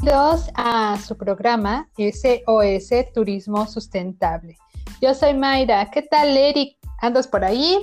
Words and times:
Bienvenidos 0.00 0.48
a 0.54 0.96
su 1.04 1.16
programa 1.16 1.88
SOS 1.96 3.12
Turismo 3.12 3.66
Sustentable. 3.66 4.56
Yo 5.02 5.12
soy 5.12 5.34
Mayra. 5.34 5.90
¿Qué 5.90 6.02
tal, 6.02 6.36
Eric? 6.36 6.78
¿Andas 7.00 7.26
por 7.26 7.44
ahí? 7.44 7.80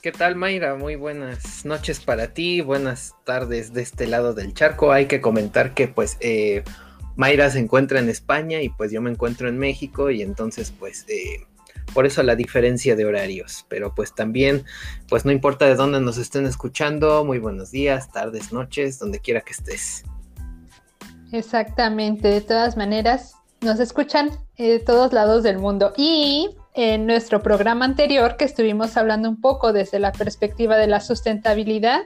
¿Qué 0.00 0.12
tal, 0.12 0.36
Mayra? 0.36 0.76
Muy 0.76 0.94
buenas 0.94 1.64
noches 1.64 1.98
para 1.98 2.28
ti, 2.28 2.60
buenas 2.60 3.14
tardes 3.24 3.72
de 3.72 3.82
este 3.82 4.06
lado 4.06 4.32
del 4.32 4.54
charco. 4.54 4.92
Hay 4.92 5.06
que 5.06 5.20
comentar 5.20 5.74
que 5.74 5.88
pues 5.88 6.18
eh, 6.20 6.62
Mayra 7.16 7.50
se 7.50 7.58
encuentra 7.58 7.98
en 7.98 8.08
España 8.08 8.62
y 8.62 8.68
pues 8.68 8.92
yo 8.92 9.02
me 9.02 9.10
encuentro 9.10 9.48
en 9.48 9.58
México 9.58 10.10
y 10.10 10.22
entonces 10.22 10.72
pues 10.78 11.04
eh, 11.08 11.44
por 11.92 12.06
eso 12.06 12.22
la 12.22 12.36
diferencia 12.36 12.94
de 12.94 13.06
horarios. 13.06 13.66
Pero 13.68 13.92
pues 13.92 14.14
también 14.14 14.64
pues 15.08 15.24
no 15.24 15.32
importa 15.32 15.66
de 15.66 15.74
dónde 15.74 16.00
nos 16.00 16.16
estén 16.16 16.46
escuchando, 16.46 17.24
muy 17.24 17.40
buenos 17.40 17.72
días, 17.72 18.12
tardes, 18.12 18.52
noches, 18.52 19.00
donde 19.00 19.18
quiera 19.18 19.40
que 19.40 19.52
estés. 19.52 20.04
Exactamente, 21.34 22.28
de 22.28 22.40
todas 22.40 22.76
maneras 22.76 23.34
nos 23.60 23.80
escuchan 23.80 24.30
de 24.56 24.78
todos 24.78 25.12
lados 25.12 25.42
del 25.42 25.58
mundo 25.58 25.92
y 25.96 26.50
en 26.74 27.06
nuestro 27.06 27.42
programa 27.42 27.84
anterior 27.84 28.36
que 28.36 28.44
estuvimos 28.44 28.96
hablando 28.96 29.28
un 29.28 29.40
poco 29.40 29.72
desde 29.72 29.98
la 29.98 30.12
perspectiva 30.12 30.76
de 30.76 30.86
la 30.86 31.00
sustentabilidad, 31.00 32.02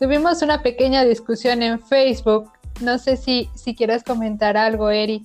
tuvimos 0.00 0.42
una 0.42 0.62
pequeña 0.62 1.04
discusión 1.04 1.62
en 1.62 1.78
Facebook 1.78 2.50
no 2.80 2.98
sé 2.98 3.16
si, 3.16 3.48
si 3.54 3.76
quieres 3.76 4.02
comentar 4.02 4.56
algo, 4.56 4.90
Eric. 4.90 5.22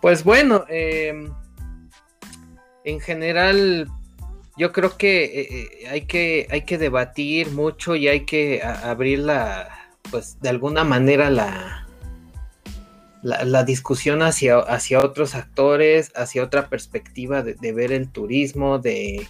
Pues 0.00 0.24
bueno, 0.24 0.64
em, 0.70 1.30
en 2.84 3.00
general 3.00 3.88
yo 4.56 4.72
creo 4.72 4.96
que 4.96 5.24
eh, 5.24 5.48
eh, 5.50 5.88
hay 5.90 6.06
que 6.06 6.46
hay 6.50 6.62
que 6.62 6.78
debatir 6.78 7.50
mucho 7.50 7.94
y 7.94 8.08
hay 8.08 8.24
que 8.24 8.62
abrir 8.62 9.18
la, 9.18 9.77
pues 10.10 10.40
de 10.40 10.48
alguna 10.48 10.84
manera 10.84 11.30
la, 11.30 11.86
la, 13.22 13.64
discusión 13.64 14.22
hacia, 14.22 14.58
hacia 14.58 15.00
otros 15.00 15.34
actores, 15.34 16.12
hacia 16.14 16.42
otra 16.42 16.68
perspectiva 16.68 17.42
de, 17.42 17.72
ver 17.72 17.92
el 17.92 18.10
turismo, 18.10 18.78
de, 18.78 19.26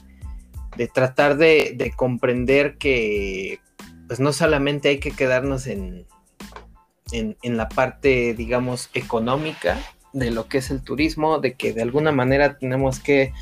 de 0.77 0.89
tratar 0.89 1.37
de, 1.37 1.75
de, 1.77 1.91
comprender 1.93 2.77
que 2.77 3.61
pues 4.07 4.21
no 4.21 4.33
solamente 4.33 4.89
hay 4.89 4.99
que 4.99 5.11
quedarnos 5.11 5.67
en, 5.67 6.07
en, 7.13 7.57
la 7.57 7.69
parte, 7.69 8.35
digamos, 8.35 8.91
económica 8.95 9.79
de 10.13 10.31
lo 10.31 10.49
que 10.49 10.59
es 10.59 10.71
el 10.71 10.83
turismo, 10.83 11.39
de 11.39 11.55
que 11.55 11.73
de 11.73 11.83
alguna 11.83 12.13
manera 12.13 12.59
tenemos 12.59 13.01
que 13.01 13.33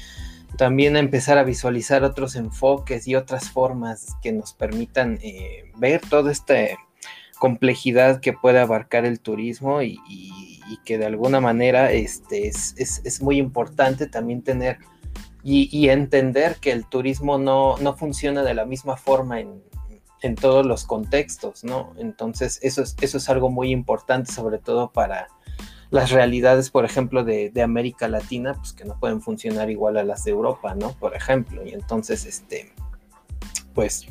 también 0.56 0.96
empezar 0.96 1.38
a 1.38 1.44
visualizar 1.44 2.02
otros 2.02 2.34
enfoques 2.34 3.06
y 3.06 3.14
otras 3.14 3.50
formas 3.50 4.16
que 4.22 4.32
nos 4.32 4.52
permitan 4.52 5.18
eh, 5.22 5.70
ver 5.76 6.00
toda 6.00 6.32
esta 6.32 6.54
complejidad 7.38 8.20
que 8.20 8.32
puede 8.32 8.58
abarcar 8.58 9.04
el 9.04 9.20
turismo 9.20 9.82
y, 9.82 10.00
que 10.84 10.98
de 10.98 11.06
alguna 11.06 11.40
manera 11.40 11.92
este, 11.92 12.48
es, 12.48 13.22
muy 13.22 13.38
importante 13.38 14.06
también 14.06 14.42
tener 14.42 14.78
y, 15.42 15.88
entender 15.88 16.56
que 16.56 16.72
el 16.72 16.86
turismo 16.86 17.38
no, 17.38 17.76
no, 17.78 17.96
funciona 17.96 18.42
de 18.42 18.54
la 18.54 18.64
misma 18.64 18.96
forma 18.96 19.40
en, 19.40 19.62
en 20.22 20.34
todos 20.34 20.66
los 20.66 20.84
contextos, 20.84 21.62
¿no? 21.62 21.94
Entonces, 21.98 22.58
eso 22.62 22.82
es, 22.82 22.96
eso 23.00 23.18
es 23.18 23.28
algo 23.28 23.50
muy 23.50 23.70
importante, 23.70 24.32
sobre 24.32 24.58
todo 24.58 24.92
para 24.92 25.28
las 25.90 26.10
realidades, 26.10 26.70
por 26.70 26.84
ejemplo, 26.84 27.24
de, 27.24 27.52
América 27.62 28.08
Latina, 28.08 28.54
pues 28.54 28.72
que 28.72 28.84
no 28.84 28.98
pueden 28.98 29.22
funcionar 29.22 29.70
igual 29.70 29.96
a 29.96 30.04
las 30.04 30.24
de 30.24 30.32
Europa, 30.32 30.74
¿no? 30.74 30.92
Por 30.92 31.14
ejemplo, 31.14 31.64
y 31.64 31.72
entonces, 31.72 32.26
este, 32.26 32.72
pues, 33.74 34.06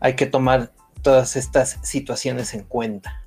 hay 0.00 0.14
que 0.16 0.26
tomar 0.26 0.72
todas 1.02 1.36
estas 1.36 1.78
situaciones 1.82 2.54
en 2.54 2.64
cuenta. 2.64 3.22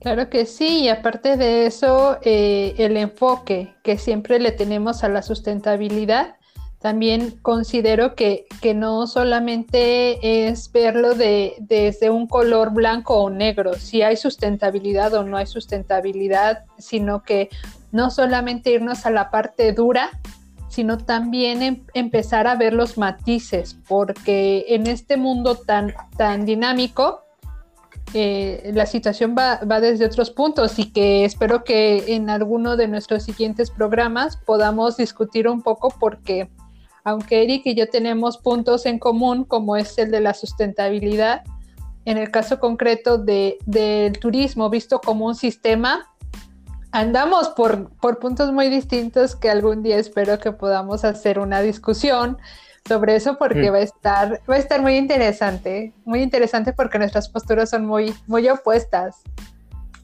Claro 0.00 0.30
que 0.30 0.46
sí, 0.46 0.84
y 0.84 0.88
aparte 0.88 1.36
de 1.36 1.66
eso, 1.66 2.18
eh, 2.22 2.74
el 2.78 2.96
enfoque 2.96 3.74
que 3.82 3.98
siempre 3.98 4.38
le 4.38 4.52
tenemos 4.52 5.04
a 5.04 5.08
la 5.08 5.20
sustentabilidad 5.20 6.36
también 6.80 7.38
considero 7.42 8.14
que, 8.14 8.46
no 8.74 9.06
solamente 9.06 10.48
es 10.48 10.72
verlo 10.72 11.14
de, 11.14 11.56
desde 11.60 12.08
un 12.08 12.26
color 12.26 12.72
blanco 12.72 13.22
o 13.22 13.28
negro, 13.28 13.74
si 13.74 14.00
hay 14.00 14.16
sustentabilidad 14.16 15.12
o 15.12 15.22
no 15.22 15.36
hay 15.36 15.46
sustentabilidad, 15.46 16.64
sino 16.78 17.22
que 17.22 17.50
no 17.92 18.10
solamente 18.10 18.70
irnos 18.70 19.04
a 19.04 19.10
la 19.10 19.30
parte 19.30 19.72
dura, 19.74 20.18
sino 20.70 20.96
también 20.96 21.62
em, 21.62 21.84
empezar 21.92 22.46
a 22.46 22.56
ver 22.56 22.72
los 22.72 22.96
matices, 22.96 23.76
porque 23.86 24.64
en 24.68 24.86
este 24.86 25.18
mundo 25.18 25.56
tan, 25.56 25.92
tan 26.16 26.46
dinámico, 26.46 27.24
eh, 28.14 28.70
la 28.74 28.86
situación 28.86 29.34
va, 29.38 29.60
va, 29.70 29.80
desde 29.80 30.06
otros 30.06 30.30
puntos 30.30 30.78
y 30.78 30.90
que 30.90 31.24
espero 31.24 31.62
que 31.62 32.14
en 32.14 32.30
alguno 32.30 32.76
de 32.76 32.88
nuestros 32.88 33.24
siguientes 33.24 33.70
programas 33.70 34.36
podamos 34.36 34.96
discutir 34.96 35.46
un 35.46 35.62
poco 35.62 35.94
porque 36.00 36.50
aunque 37.04 37.42
Eric 37.42 37.62
y 37.66 37.74
yo 37.74 37.88
tenemos 37.88 38.38
puntos 38.38 38.86
en 38.86 38.98
común, 38.98 39.44
como 39.44 39.76
es 39.76 39.96
el 39.98 40.10
de 40.10 40.20
la 40.20 40.34
sustentabilidad, 40.34 41.42
en 42.04 42.18
el 42.18 42.30
caso 42.30 42.60
concreto 42.60 43.18
del 43.18 44.18
turismo 44.20 44.70
visto 44.70 45.00
como 45.00 45.26
un 45.26 45.34
sistema, 45.34 46.09
andamos 46.92 47.48
por, 47.50 47.90
por 47.96 48.18
puntos 48.18 48.52
muy 48.52 48.68
distintos 48.68 49.36
que 49.36 49.50
algún 49.50 49.82
día 49.82 49.96
espero 49.96 50.38
que 50.38 50.52
podamos 50.52 51.04
hacer 51.04 51.38
una 51.38 51.60
discusión 51.60 52.38
sobre 52.86 53.16
eso 53.16 53.38
porque 53.38 53.70
mm. 53.70 53.74
va 53.74 53.78
a 53.78 53.82
estar 53.82 54.40
va 54.48 54.54
a 54.54 54.58
estar 54.58 54.80
muy 54.80 54.96
interesante, 54.96 55.92
muy 56.04 56.22
interesante 56.22 56.72
porque 56.72 56.98
nuestras 56.98 57.28
posturas 57.28 57.70
son 57.70 57.86
muy 57.86 58.14
muy 58.26 58.48
opuestas. 58.48 59.16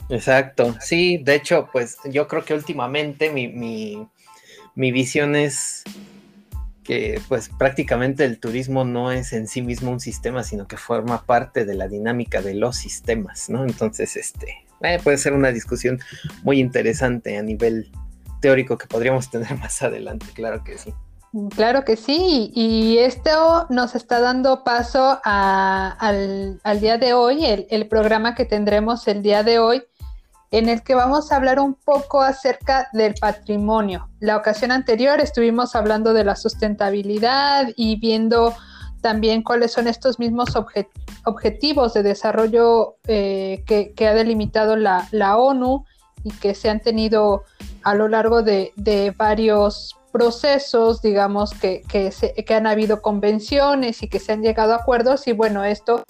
Exacto, 0.09 0.77
sí, 0.81 1.19
de 1.19 1.35
hecho, 1.35 1.69
pues 1.73 1.99
yo 2.05 2.29
creo 2.29 2.45
que 2.45 2.55
últimamente 2.55 3.31
mi, 3.31 3.49
mi, 3.49 4.07
mi 4.77 4.93
visión 4.93 5.35
es 5.35 5.83
que 6.85 7.21
pues 7.27 7.49
prácticamente 7.49 8.25
el 8.25 8.39
turismo 8.39 8.85
no 8.85 9.11
es 9.11 9.33
en 9.33 9.49
sí 9.49 9.63
mismo 9.63 9.91
un 9.91 9.99
sistema, 9.99 10.45
sino 10.45 10.69
que 10.69 10.77
forma 10.77 11.27
parte 11.27 11.65
de 11.65 11.75
la 11.75 11.89
dinámica 11.89 12.41
de 12.41 12.55
los 12.55 12.77
sistemas, 12.77 13.51
¿no? 13.51 13.65
Entonces, 13.65 14.15
este, 14.15 14.66
eh, 14.83 14.99
puede 15.03 15.19
ser 15.19 15.33
una 15.33 15.53
discusión 15.53 16.01
muy 16.43 16.61
interesante 16.61 17.37
a 17.37 17.43
nivel 17.43 17.91
teórico 18.41 18.79
que 18.79 18.87
podríamos 18.87 19.31
tener 19.33 19.57
más 19.59 19.83
adelante, 19.83 20.27
claro 20.35 20.63
que 20.65 20.79
sí. 20.79 20.95
Claro 21.55 21.85
que 21.85 21.97
sí, 21.97 22.51
y 22.55 22.97
esto 22.99 23.67
nos 23.69 23.95
está 23.95 24.21
dando 24.21 24.65
paso 24.65 25.21
al, 25.23 26.61
día 26.81 26.97
de 26.97 27.13
hoy, 27.13 27.45
el 27.45 27.89
programa 27.89 28.35
que 28.35 28.47
tendremos 28.47 29.07
el 29.07 29.23
día 29.23 29.43
de 29.43 29.59
hoy 29.59 29.83
en 30.51 30.69
el 30.69 30.83
que 30.83 30.95
vamos 30.95 31.33
a 31.33 31.37
hablar 31.37 31.59
un 31.61 31.75
poco 31.75 32.23
acerca 32.23 32.89
del 32.93 33.15
patrimonio. 33.15 34.09
La 34.21 34.37
ocasión 34.37 34.73
anterior 34.73 35.21
estuvimos 35.21 35.75
hablando 35.75 36.13
de 36.13 36.25
la 36.25 36.37
sustentabilidad 36.37 37.69
y 37.77 37.99
viendo 37.99 38.55
también 39.07 39.45
cuáles 39.45 39.71
son 39.71 39.87
estos 39.87 40.19
mismos 40.19 40.57
objetivos 41.25 41.95
de 41.95 42.03
desarrollo 42.03 42.97
eh, 43.07 43.63
que, 43.65 44.09
ha 44.09 44.15
delimitado 44.15 44.75
la, 44.75 45.37
ONU 45.39 45.85
y 46.25 46.33
que 46.33 46.57
se 46.57 46.69
han 46.69 46.81
tenido 46.81 47.45
a 47.85 47.95
lo 47.95 48.09
largo 48.09 48.43
de, 48.43 48.73
varios 49.17 49.97
procesos, 50.11 51.03
digamos, 51.03 51.53
que, 51.55 51.83
que 51.89 52.55
han 52.57 52.67
habido 52.67 53.01
convenciones 53.01 54.03
y 54.03 54.09
que 54.09 54.19
se 54.19 54.33
han 54.33 54.43
llegado 54.43 54.73
a 54.73 54.79
acuerdos 54.79 55.29
y 55.29 55.33
bueno, 55.33 55.63
esto 55.63 56.03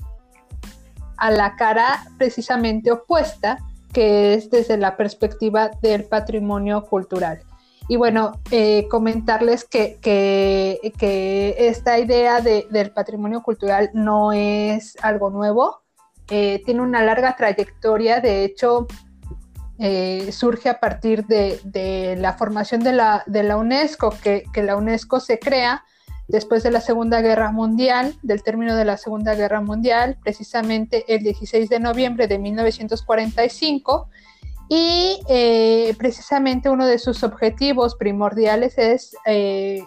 a 1.18 1.30
la 1.30 1.54
cara 1.56 2.06
precisamente 2.16 2.92
opuesta 2.92 3.58
que 3.92 4.32
es 4.32 4.48
desde 4.48 4.78
la 4.78 4.96
perspectiva 4.96 5.70
del 5.82 6.04
patrimonio 6.04 6.80
cultural. 6.80 7.42
Y 7.88 7.96
bueno, 7.96 8.32
eh, 8.50 8.88
comentarles 8.88 9.64
que, 9.64 9.98
esta 11.58 11.98
idea 11.98 12.40
del 12.40 12.90
patrimonio 12.92 13.42
cultural 13.42 13.90
no 13.94 14.32
es 14.32 14.96
algo 15.02 15.30
nuevo, 15.30 15.82
eh, 16.28 16.62
tiene 16.64 16.80
una 16.80 17.02
larga 17.02 17.36
trayectoria, 17.36 18.20
de 18.20 18.44
hecho, 18.44 18.88
eh, 19.78 20.32
surge 20.32 20.68
a 20.68 20.80
partir 20.80 21.26
de, 21.26 22.16
la 22.18 22.32
formación 22.32 22.80
de 22.80 22.92
la, 22.92 23.22
de 23.26 23.44
la 23.44 23.56
UNESCO, 23.56 24.10
que, 24.22 24.42
que, 24.52 24.64
la 24.64 24.76
UNESCO 24.76 25.20
se 25.20 25.38
crea 25.38 25.84
después 26.26 26.64
de 26.64 26.72
la 26.72 26.80
Segunda 26.80 27.20
Guerra 27.20 27.52
Mundial, 27.52 28.16
del 28.22 28.42
término 28.42 28.74
de 28.74 28.84
la 28.84 28.96
Segunda 28.96 29.36
Guerra 29.36 29.60
Mundial, 29.60 30.18
precisamente 30.24 31.04
el 31.14 31.22
16 31.22 31.68
de 31.68 31.78
noviembre 31.78 32.26
de 32.26 32.40
1945, 32.40 34.08
y 34.68 35.20
eh, 35.28 35.94
precisamente 35.96 36.68
uno 36.68 36.86
de 36.86 36.98
sus 36.98 37.22
objetivos 37.22 37.94
primordiales 37.94 38.76
es, 38.78 39.16
eh, 39.24 39.84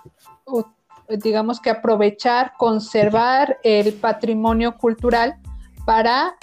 digamos 1.09 1.59
que 1.59 1.69
aprovechar, 1.69 2.53
conservar 2.57 3.57
el 3.63 3.93
patrimonio 3.93 4.77
cultural 4.77 5.35
para 5.85 6.35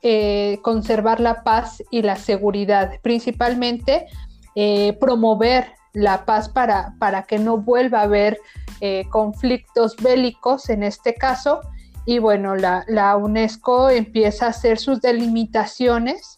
eh, 0.00 0.58
conservar 0.62 1.20
la 1.20 1.42
paz 1.42 1.82
y 1.90 2.02
la 2.02 2.16
seguridad, 2.16 2.92
principalmente 3.02 4.06
promover 5.00 5.72
la 5.94 6.26
paz 6.26 6.48
para, 6.48 6.94
para 6.98 7.22
que 7.22 7.38
no 7.38 7.56
vuelva 7.56 8.00
a 8.00 8.02
haber 8.02 8.38
conflictos 9.10 9.96
bélicos 9.96 10.68
en 10.68 10.82
este 10.82 11.14
caso. 11.14 11.60
Y 12.04 12.18
bueno, 12.18 12.56
la, 12.56 13.16
UNESCO 13.16 13.88
empieza 13.88 14.46
a 14.46 14.50
hacer 14.50 14.78
sus 14.78 15.00
delimitaciones 15.00 16.34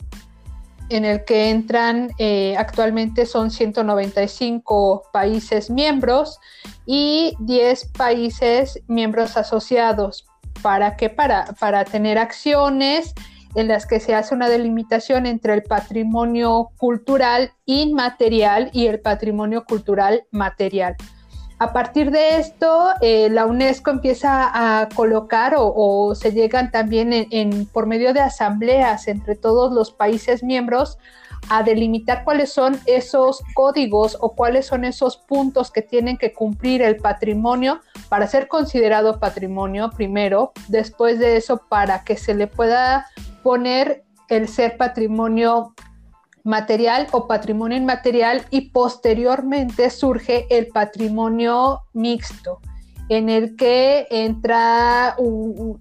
en 0.88 1.04
el 1.04 1.24
que 1.24 1.50
entran 1.50 2.10
eh, 2.18 2.54
actualmente 2.58 3.26
son 3.26 3.50
195 3.50 5.04
países 5.12 5.70
miembros 5.70 6.38
y 6.86 7.34
10 7.40 7.92
países 7.96 8.80
miembros 8.86 9.36
asociados. 9.36 10.26
¿Para 10.62 10.96
qué? 10.96 11.10
Para, 11.10 11.46
para 11.58 11.84
tener 11.84 12.18
acciones 12.18 13.14
en 13.54 13.68
las 13.68 13.86
que 13.86 14.00
se 14.00 14.14
hace 14.14 14.34
una 14.34 14.48
delimitación 14.48 15.26
entre 15.26 15.54
el 15.54 15.62
patrimonio 15.62 16.70
cultural 16.76 17.52
inmaterial 17.66 18.70
y 18.72 18.86
el 18.86 19.00
patrimonio 19.00 19.64
cultural 19.64 20.24
material. 20.30 20.96
A 21.64 21.72
partir 21.72 22.10
de 22.10 22.36
esto, 22.36 22.90
eh, 23.00 23.30
la 23.30 23.46
UNESCO 23.46 23.90
empieza 23.90 24.50
a 24.52 24.86
colocar 24.90 25.54
o, 25.56 26.14
se 26.14 26.30
llegan 26.32 26.70
también 26.70 27.10
en, 27.30 27.64
por 27.64 27.86
medio 27.86 28.12
de 28.12 28.20
asambleas 28.20 29.08
entre 29.08 29.34
todos 29.34 29.72
los 29.72 29.90
países 29.90 30.42
miembros 30.42 30.98
a 31.48 31.62
delimitar 31.62 32.22
cuáles 32.22 32.52
son 32.52 32.78
esos 32.84 33.42
códigos 33.54 34.18
o 34.20 34.34
cuáles 34.34 34.66
son 34.66 34.84
esos 34.84 35.16
puntos 35.16 35.70
que 35.70 35.80
tienen 35.80 36.18
que 36.18 36.34
cumplir 36.34 36.82
el 36.82 36.98
patrimonio 36.98 37.80
para 38.10 38.26
ser 38.26 38.46
considerado 38.46 39.18
patrimonio 39.18 39.88
primero, 39.88 40.52
después 40.68 41.18
de 41.18 41.38
eso 41.38 41.62
para 41.70 42.04
que 42.04 42.18
se 42.18 42.34
le 42.34 42.46
pueda 42.46 43.06
poner 43.42 44.04
el 44.28 44.48
ser 44.48 44.76
patrimonio 44.76 45.72
material 46.44 47.08
o 47.10 47.26
patrimonio 47.26 47.76
inmaterial 47.76 48.46
y 48.50 48.70
posteriormente 48.70 49.90
surge 49.90 50.46
el 50.50 50.68
patrimonio 50.68 51.80
mixto 51.94 52.60
en 53.08 53.28
el 53.28 53.56
que 53.56 54.06
entra, 54.10 55.16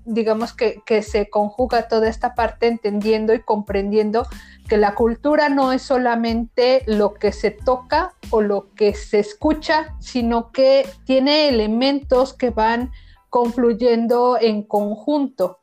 digamos 0.03 0.53
que, 0.53 0.81
que, 0.85 1.01
se 1.01 1.29
conjuga 1.29 1.87
toda 1.87 2.09
esta 2.09 2.35
parte 2.35 2.67
entendiendo 2.67 3.33
y 3.33 3.41
comprendiendo 3.41 4.27
que 4.67 4.77
la 4.77 4.93
cultura 4.93 5.47
no 5.49 5.71
es 5.71 5.83
solamente 5.83 6.83
lo 6.85 7.13
que 7.13 7.31
se 7.31 7.51
toca 7.51 8.13
o 8.29 8.41
lo 8.41 8.73
que 8.73 8.93
se 8.93 9.19
escucha, 9.19 9.95
sino 9.99 10.51
que 10.51 10.85
tiene 11.05 11.47
elementos 11.47 12.33
que 12.33 12.49
van 12.49 12.91
confluyendo 13.29 14.37
en 14.39 14.63
conjunto. 14.63 15.62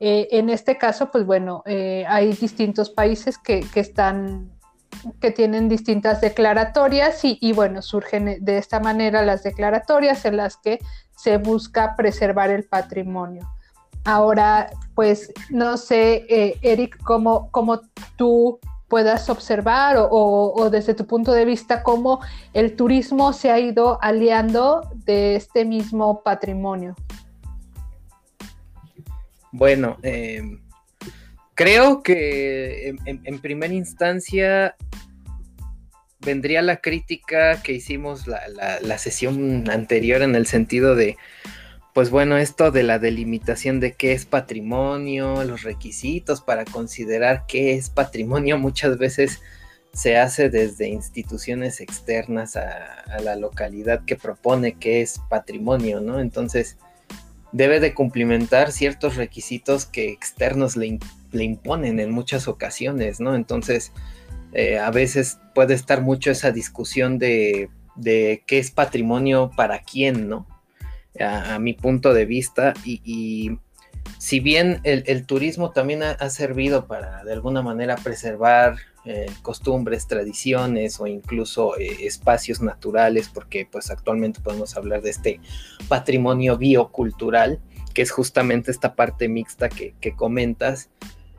Eh, 0.00 0.28
en 0.32 0.48
este 0.48 0.78
caso, 0.78 1.10
pues 1.10 1.26
bueno, 1.26 1.62
eh, 1.66 2.04
hay 2.08 2.32
distintos 2.32 2.90
países 2.90 3.36
que, 3.38 3.64
tienen 5.34 5.68
distintas 5.68 6.20
declaratorias 6.20 7.20
y, 7.22 7.52
bueno, 7.52 7.82
surgen 7.82 8.38
de 8.40 8.58
esta 8.58 8.80
manera 8.80 9.22
las 9.22 9.42
declaratorias 9.42 10.24
en 10.24 10.36
las 10.36 10.56
que 10.56 10.78
se 11.16 11.36
busca 11.38 11.96
preservar 11.96 12.50
el 12.50 12.64
patrimonio. 12.64 13.48
Ahora, 14.04 14.70
pues 14.94 15.32
no 15.50 15.76
sé, 15.76 16.24
eh, 16.28 16.58
Eric, 16.62 16.96
cómo, 17.02 17.50
tú 18.16 18.58
puedas 18.88 19.28
observar 19.28 19.96
o, 19.98 20.68
desde 20.70 20.94
tu 20.94 21.06
punto 21.06 21.32
de 21.32 21.44
vista 21.44 21.82
cómo 21.82 22.20
el 22.54 22.74
turismo 22.74 23.32
se 23.34 23.50
ha 23.50 23.58
ido 23.58 23.98
aliando 24.00 24.88
de 25.04 25.36
este 25.36 25.64
mismo 25.64 26.22
patrimonio. 26.22 26.94
Bueno, 29.58 29.98
em, 30.04 30.60
creo 31.56 32.04
que 32.04 32.94
en, 33.04 33.38
primera 33.40 33.74
instancia 33.74 34.76
vendría 36.20 36.62
la 36.62 36.76
crítica 36.76 37.60
que 37.60 37.72
hicimos 37.72 38.28
la, 38.28 38.98
sesión 38.98 39.68
anterior 39.68 40.22
en 40.22 40.36
el 40.36 40.46
sentido 40.46 40.94
de, 40.94 41.16
pues 41.92 42.10
bueno, 42.10 42.38
esto 42.38 42.70
de 42.70 42.84
la 42.84 43.00
delimitación 43.00 43.80
de 43.80 43.94
qué 43.94 44.12
es 44.12 44.26
patrimonio, 44.26 45.42
los 45.42 45.64
requisitos 45.64 46.40
para 46.40 46.64
considerar 46.64 47.44
qué 47.48 47.74
es 47.74 47.90
patrimonio 47.90 48.58
muchas 48.58 48.96
veces 48.96 49.42
se 49.92 50.18
hace 50.18 50.50
desde 50.50 50.86
instituciones 50.86 51.80
externas 51.80 52.54
a, 52.54 53.00
a 53.10 53.18
la 53.22 53.34
localidad 53.34 54.04
que 54.04 54.14
propone 54.14 54.74
qué 54.74 55.00
es 55.02 55.20
patrimonio, 55.28 56.00
¿no? 56.00 56.20
Entonces, 56.20 56.76
debe 57.52 57.80
de 57.80 57.94
cumplimentar 57.94 58.72
ciertos 58.72 59.16
requisitos 59.16 59.86
que 59.86 60.10
externos 60.10 60.76
le, 60.76 60.98
imponen 61.32 62.00
en 62.00 62.10
muchas 62.10 62.48
ocasiones, 62.48 63.20
¿no? 63.20 63.34
Entonces, 63.34 63.92
eh, 64.52 64.78
a 64.78 64.90
veces 64.90 65.38
puede 65.54 65.74
estar 65.74 66.02
mucho 66.02 66.30
esa 66.30 66.52
discusión 66.52 67.18
de, 67.18 67.70
qué 68.02 68.58
es 68.58 68.70
patrimonio 68.70 69.50
para 69.56 69.80
quién, 69.80 70.28
¿no? 70.28 70.46
A, 71.20 71.58
mi 71.58 71.72
punto 71.72 72.14
de 72.14 72.26
vista, 72.26 72.74
y, 72.84 73.58
si 74.18 74.40
bien 74.40 74.80
el, 74.84 75.26
turismo 75.26 75.70
también 75.70 76.02
ha, 76.02 76.30
servido 76.30 76.86
para 76.86 77.24
de 77.24 77.32
alguna 77.32 77.62
manera 77.62 77.96
preservar 77.96 78.76
eh, 79.10 79.24
costumbres, 79.40 80.06
tradiciones 80.06 81.00
o 81.00 81.06
incluso 81.06 81.78
eh, 81.78 82.04
espacios 82.06 82.60
naturales, 82.60 83.30
porque 83.30 83.64
pues 83.64 83.90
actualmente 83.90 84.42
podemos 84.42 84.76
hablar 84.76 85.00
de 85.00 85.08
este 85.08 85.40
patrimonio 85.88 86.58
biocultural, 86.58 87.58
que 87.94 88.02
es 88.02 88.10
justamente 88.10 88.70
esta 88.70 88.94
parte 88.94 89.30
mixta 89.30 89.70
que, 89.70 89.94
comentas. 90.14 90.90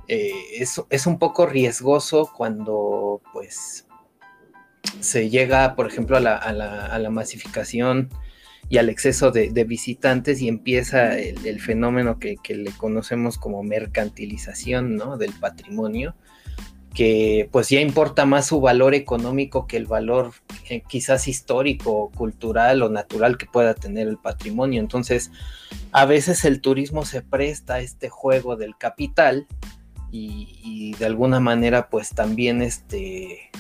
Eh, 0.08 0.32
es, 0.58 1.06
un 1.06 1.20
poco 1.20 1.46
riesgoso 1.46 2.32
cuando 2.36 3.22
pues 3.34 3.86
se 5.00 5.30
llega, 5.30 5.76
por 5.76 5.86
ejemplo, 5.86 6.18
a 6.18 6.22
la, 6.22 7.10
masificación 7.12 8.10
y 8.68 8.80
al 8.80 8.90
exceso 8.90 9.30
de, 9.30 9.64
visitantes 9.64 10.42
y 10.42 10.48
empieza 10.48 11.20
el, 11.20 11.60
fenómeno 11.60 12.18
que, 12.18 12.36
que, 12.38 12.56
le 12.56 12.72
conocemos 12.72 13.38
como 13.38 13.62
mercantilización 13.62 14.96
¿no? 14.96 15.18
del 15.18 15.34
patrimonio, 15.34 16.16
que 16.94 17.48
pues 17.52 17.70
ya 17.70 17.80
importa 17.80 18.26
más 18.26 18.48
su 18.48 18.62
valor 18.62 18.94
económico 18.96 19.68
que 19.68 19.78
el 19.78 19.86
valor 19.86 20.34
eh, 20.70 20.82
quizás 20.88 21.28
histórico, 21.28 22.12
cultural 22.16 22.82
o 22.82 22.90
natural 22.90 23.38
que 23.38 23.46
pueda 23.46 23.74
tener 23.74 24.08
el 24.08 24.18
patrimonio. 24.18 24.82
Entonces, 24.82 25.32
a 25.92 26.06
veces 26.06 26.46
el 26.46 26.62
turismo 26.62 27.06
se 27.06 27.22
presta 27.22 27.76
a 27.76 27.80
este 27.80 28.10
juego 28.10 28.56
del 28.56 28.76
capital 28.78 29.48
y, 30.12 30.94
de 30.98 31.06
alguna 31.06 31.40
manera 31.40 31.90
pues 31.90 32.10
también 32.10 32.64
este 32.64 33.52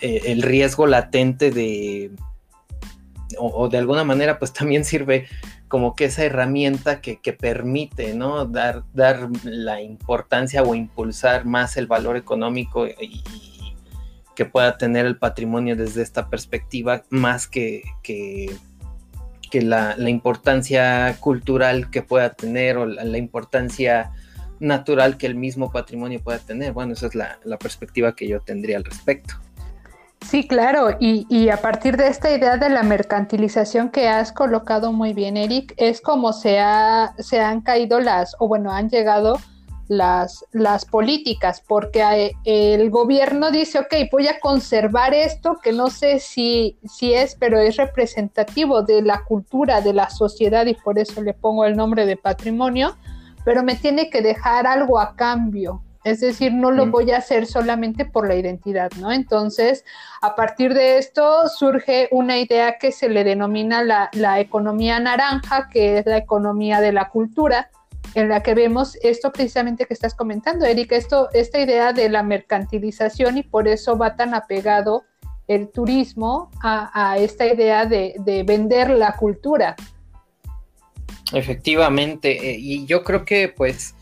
eh, 0.00 0.22
el 0.26 0.42
riesgo 0.42 0.88
latente 0.88 1.52
de 1.52 2.10
o, 3.38 3.68
de 3.68 3.78
alguna 3.78 4.02
manera 4.02 4.40
pues 4.40 4.52
también 4.52 4.84
sirve 4.84 5.28
como 5.68 5.96
que 5.96 6.06
esa 6.06 6.24
herramienta 6.24 7.00
que, 7.00 7.18
permite, 7.32 8.14
¿no? 8.14 8.44
Dar, 8.44 8.84
dar 8.94 9.28
la 9.44 9.80
importancia 9.80 10.62
o 10.62 10.74
impulsar 10.74 11.44
más 11.44 11.76
el 11.76 11.86
valor 11.86 12.16
económico 12.16 12.86
y, 12.86 13.22
que 14.34 14.44
pueda 14.44 14.76
tener 14.76 15.06
el 15.06 15.16
patrimonio 15.16 15.76
desde 15.76 16.02
esta 16.02 16.28
perspectiva, 16.28 17.04
más 17.08 17.48
que, 17.48 17.82
que, 18.02 18.50
la, 19.52 19.96
importancia 20.10 21.16
cultural 21.18 21.90
que 21.90 22.02
pueda 22.02 22.34
tener 22.34 22.76
o 22.76 22.84
la, 22.84 23.16
importancia 23.16 24.12
natural 24.60 25.16
que 25.16 25.26
el 25.26 25.34
mismo 25.34 25.72
patrimonio 25.72 26.20
pueda 26.22 26.38
tener. 26.38 26.74
Bueno, 26.74 26.92
esa 26.92 27.06
es 27.06 27.14
la 27.14 27.58
perspectiva 27.58 28.14
que 28.14 28.28
yo 28.28 28.40
tendría 28.40 28.76
al 28.76 28.84
respecto. 28.84 29.36
Sí, 30.22 30.48
claro, 30.48 30.96
y, 30.98 31.48
a 31.50 31.58
partir 31.58 31.96
de 31.96 32.08
esta 32.08 32.30
idea 32.30 32.56
de 32.56 32.68
la 32.68 32.82
mercantilización 32.82 33.90
que 33.90 34.08
has 34.08 34.32
colocado 34.32 34.92
muy 34.92 35.12
bien, 35.12 35.36
Eric, 35.36 35.74
es 35.76 36.00
como 36.00 36.32
se, 36.32 36.58
ha, 36.58 37.14
se 37.18 37.40
han 37.40 37.60
caído 37.60 38.00
las, 38.00 38.34
o 38.40 38.48
bueno, 38.48 38.72
han 38.72 38.88
llegado 38.88 39.38
las, 39.88 40.44
las 40.52 40.84
políticas, 40.84 41.62
porque 41.66 42.32
el 42.44 42.90
gobierno 42.90 43.50
dice, 43.50 43.78
ok, 43.78 43.94
voy 44.10 44.26
a 44.26 44.40
conservar 44.40 45.14
esto, 45.14 45.58
que 45.62 45.72
no 45.72 45.90
sé 45.90 46.18
si, 46.18 46.76
si 46.84 47.14
es, 47.14 47.36
pero 47.36 47.60
es 47.60 47.76
representativo 47.76 48.82
de 48.82 49.02
la 49.02 49.22
cultura, 49.24 49.80
de 49.80 49.92
la 49.92 50.10
sociedad, 50.10 50.66
y 50.66 50.74
por 50.74 50.98
eso 50.98 51.22
le 51.22 51.34
pongo 51.34 51.64
el 51.64 51.76
nombre 51.76 52.04
de 52.04 52.16
patrimonio, 52.16 52.96
pero 53.44 53.62
me 53.62 53.76
tiene 53.76 54.10
que 54.10 54.22
dejar 54.22 54.66
algo 54.66 54.98
a 54.98 55.14
cambio, 55.14 55.82
es 56.06 56.20
decir, 56.20 56.54
no 56.54 56.70
lo 56.70 56.86
voy 56.86 57.10
a 57.10 57.16
hacer 57.16 57.46
solamente 57.46 58.04
por 58.04 58.28
la 58.28 58.36
identidad, 58.36 58.92
¿no? 59.00 59.10
Entonces, 59.10 59.84
a 60.22 60.36
partir 60.36 60.72
de 60.72 60.98
esto 60.98 61.48
surge 61.48 62.06
una 62.12 62.38
idea 62.38 62.78
que 62.78 62.92
se 62.92 63.08
le 63.08 63.24
denomina 63.24 63.82
la, 63.82 64.40
economía 64.40 65.00
naranja, 65.00 65.68
que 65.68 65.98
es 65.98 66.06
la 66.06 66.18
economía 66.18 66.80
de 66.80 66.92
la 66.92 67.08
cultura, 67.08 67.70
en 68.14 68.28
la 68.28 68.40
que 68.44 68.54
vemos 68.54 68.96
esto 69.02 69.32
precisamente 69.32 69.84
que 69.86 69.94
estás 69.94 70.14
comentando, 70.14 70.64
Erika, 70.64 70.94
esto, 70.94 71.28
esta 71.32 71.58
idea 71.58 71.92
de 71.92 72.08
la 72.08 72.22
mercantilización 72.22 73.38
y 73.38 73.42
por 73.42 73.66
eso 73.66 73.98
va 73.98 74.14
tan 74.14 74.32
apegado 74.32 75.02
el 75.48 75.70
turismo 75.70 76.52
a, 76.62 77.16
esta 77.18 77.46
idea 77.46 77.84
de, 77.84 78.14
de, 78.20 78.44
vender 78.44 78.90
la 78.90 79.16
cultura. 79.16 79.74
Efectivamente, 81.32 82.50
eh, 82.50 82.56
y 82.60 82.86
yo 82.86 83.02
creo 83.02 83.24
que 83.24 83.48
pues 83.48 83.95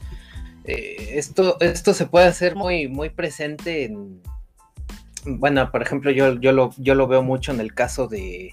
eh, 0.64 1.10
esto, 1.12 1.56
esto 1.60 1.94
se 1.94 2.06
puede 2.06 2.26
hacer 2.26 2.56
muy, 2.56 2.88
muy 2.88 3.10
presente 3.10 3.84
en, 3.84 4.22
bueno, 5.26 5.70
por 5.70 5.82
ejemplo, 5.82 6.10
yo, 6.10 6.34
yo, 6.40 6.52
lo, 6.52 6.70
yo 6.76 6.94
lo 6.94 7.06
veo 7.06 7.22
mucho 7.22 7.52
en 7.52 7.60
el 7.60 7.74
caso 7.74 8.08
de, 8.08 8.52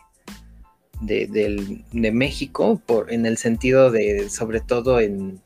de, 1.01 2.11
México, 2.13 2.81
por, 2.85 3.11
en 3.11 3.25
el 3.25 3.37
sentido 3.37 3.91
de, 3.91 4.29
sobre 4.29 4.61
todo 4.61 4.99
en, 4.99 5.41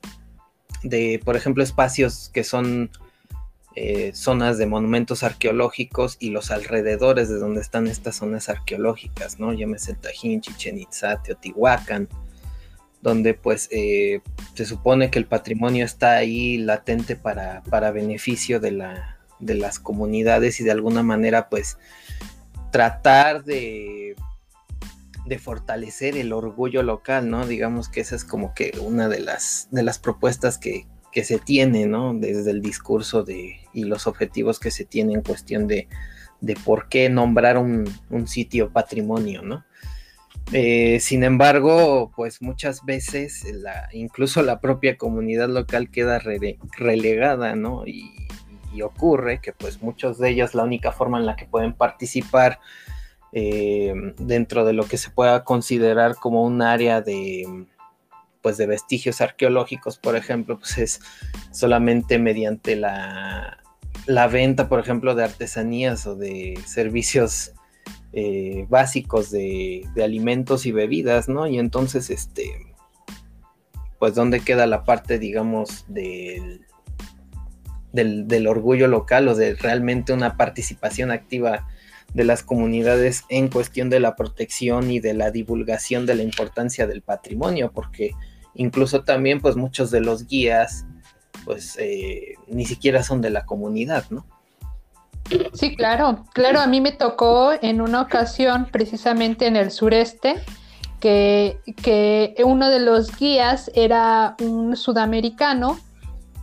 de, 0.83 1.19
por 1.23 1.35
ejemplo, 1.35 1.63
espacios 1.63 2.29
que 2.33 2.43
son 2.43 2.91
eh, 3.75 4.11
zonas 4.13 4.57
de 4.57 4.67
monumentos 4.67 5.23
arqueológicos 5.23 6.17
y 6.19 6.29
los 6.29 6.51
alrededores 6.51 7.27
de 7.29 7.39
donde 7.39 7.61
están 7.61 7.87
estas 7.87 8.17
zonas 8.17 8.49
arqueológicas, 8.49 9.39
¿no? 9.39 9.51
Llámese 9.53 9.95
Tajín, 9.95 10.41
Chichen 10.41 10.77
Itza, 10.77 11.21
Teotihuacán, 11.21 12.07
donde 13.05 13.35
pues 13.35 13.69
eh, 13.71 14.21
se 14.55 14.65
supone 14.65 15.11
que 15.11 15.19
el 15.19 15.27
patrimonio 15.27 15.85
está 15.85 16.13
ahí 16.13 16.57
latente 16.57 17.15
para, 17.15 17.61
para 17.69 17.91
beneficio 17.91 18.59
de, 18.59 18.71
la, 18.71 19.19
de 19.39 19.53
las 19.53 19.77
comunidades 19.77 20.59
y 20.59 20.63
de 20.63 20.71
alguna 20.71 21.03
manera 21.03 21.47
pues 21.47 21.77
tratar 22.71 23.43
de, 23.43 24.15
de 25.27 25.37
fortalecer 25.37 26.17
el 26.17 26.33
orgullo 26.33 26.81
local, 26.81 27.29
¿no? 27.29 27.45
Digamos 27.45 27.89
que 27.89 28.01
esa 28.01 28.15
es 28.15 28.25
como 28.25 28.55
que 28.55 28.75
una 28.81 29.07
de 29.07 29.19
las, 29.19 29.67
de 29.69 29.83
las 29.83 29.99
propuestas 29.99 30.57
que, 30.57 30.87
que 31.11 31.23
se 31.23 31.37
tiene, 31.37 31.85
¿no? 31.85 32.15
Desde 32.15 32.49
el 32.49 32.59
discurso 32.59 33.23
de, 33.23 33.59
y 33.71 33.83
los 33.83 34.07
objetivos 34.07 34.59
que 34.59 34.71
se 34.71 34.83
tienen 34.83 35.17
en 35.17 35.21
cuestión 35.21 35.67
de, 35.67 35.87
de 36.41 36.55
por 36.55 36.89
qué 36.89 37.09
nombrar 37.09 37.59
un, 37.59 37.85
sitio 38.25 38.71
patrimonio, 38.71 39.43
¿no? 39.43 39.63
Eh, 40.53 40.99
sin 40.99 41.23
embargo, 41.23 42.11
pues 42.15 42.41
muchas 42.41 42.85
veces 42.85 43.43
la, 43.51 43.89
incluso 43.93 44.43
la 44.43 44.59
propia 44.59 44.97
comunidad 44.97 45.49
local 45.49 45.89
queda 45.89 46.19
relegada, 46.77 47.55
¿no? 47.55 47.85
Y, 47.87 48.11
ocurre 48.83 49.39
que 49.39 49.53
pues 49.53 49.81
muchos 49.81 50.19
de 50.19 50.31
ellos 50.31 50.53
la 50.53 50.63
única 50.63 50.91
forma 50.91 51.17
en 51.17 51.25
la 51.25 51.37
que 51.37 51.45
pueden 51.45 51.71
participar 51.71 52.59
eh, 53.31 53.93
dentro 54.17 54.65
de 54.65 54.73
lo 54.73 54.83
que 54.83 54.97
se 54.97 55.09
pueda 55.11 55.45
considerar 55.45 56.15
como 56.15 56.43
un 56.43 56.61
área 56.61 56.99
de, 56.99 57.67
pues 58.45 58.57
de 58.57 58.67
vestigios 58.67 59.21
arqueológicos, 59.21 59.97
por 59.97 60.15
ejemplo, 60.15 60.59
pues 60.59 60.77
es 60.77 60.99
solamente 61.49 62.19
mediante 62.19 62.75
la, 62.75 63.57
venta, 64.31 64.69
por 64.69 64.79
ejemplo, 64.79 65.15
de 65.15 65.23
artesanías 65.23 66.05
o 66.05 66.15
de 66.15 66.53
servicios 66.63 67.53
eh, 68.15 68.65
básicos 68.69 69.29
de, 69.29 69.87
alimentos 70.03 70.65
y 70.65 70.71
bebidas, 70.71 71.29
¿no? 71.29 71.47
Y 71.47 71.59
entonces, 71.59 72.09
este, 72.09 72.73
pues, 73.99 74.15
¿dónde 74.15 74.39
queda 74.39 74.65
la 74.65 74.83
parte, 74.83 75.19
digamos, 75.19 75.85
del, 75.87 76.65
del, 77.93 78.47
orgullo 78.47 78.87
local 78.87 79.27
o 79.27 79.35
de 79.35 79.53
realmente 79.53 80.13
una 80.13 80.37
participación 80.37 81.11
activa 81.11 81.67
de 82.13 82.23
las 82.23 82.41
comunidades 82.41 83.23
en 83.29 83.49
cuestión 83.49 83.89
de 83.89 83.99
la 83.99 84.15
protección 84.15 84.89
y 84.89 84.99
de 84.99 85.13
la 85.13 85.29
divulgación 85.29 86.07
de 86.07 86.15
la 86.15 86.23
importancia 86.23 86.87
del 86.87 87.03
patrimonio? 87.03 87.71
Porque 87.71 88.11
Incluso 88.55 89.03
también, 89.03 89.41
pues 89.41 89.57
muchos 89.57 89.91
de 89.91 89.99
los 89.99 90.27
guías, 90.27 90.85
pues 91.43 91.77
eh, 91.77 92.35
ni 92.47 92.65
siquiera 92.65 93.03
son 93.03 93.21
de 93.21 93.29
la 93.29 93.45
comunidad, 93.45 94.05
¿no? 94.09 94.25
Sí, 95.53 95.75
claro, 95.75 96.23
claro, 96.33 96.59
a 96.59 96.67
mí 96.67 96.81
me 96.81 96.91
tocó 96.91 97.51
en 97.59 97.81
una 97.81 98.01
ocasión, 98.01 98.67
precisamente 98.71 99.47
en 99.47 99.55
el 99.55 99.71
sureste, 99.71 100.35
que, 100.99 101.59
que 101.81 102.35
uno 102.45 102.69
de 102.69 102.79
los 102.79 103.15
guías 103.17 103.71
era 103.73 104.35
un 104.41 104.75
sudamericano 104.75 105.79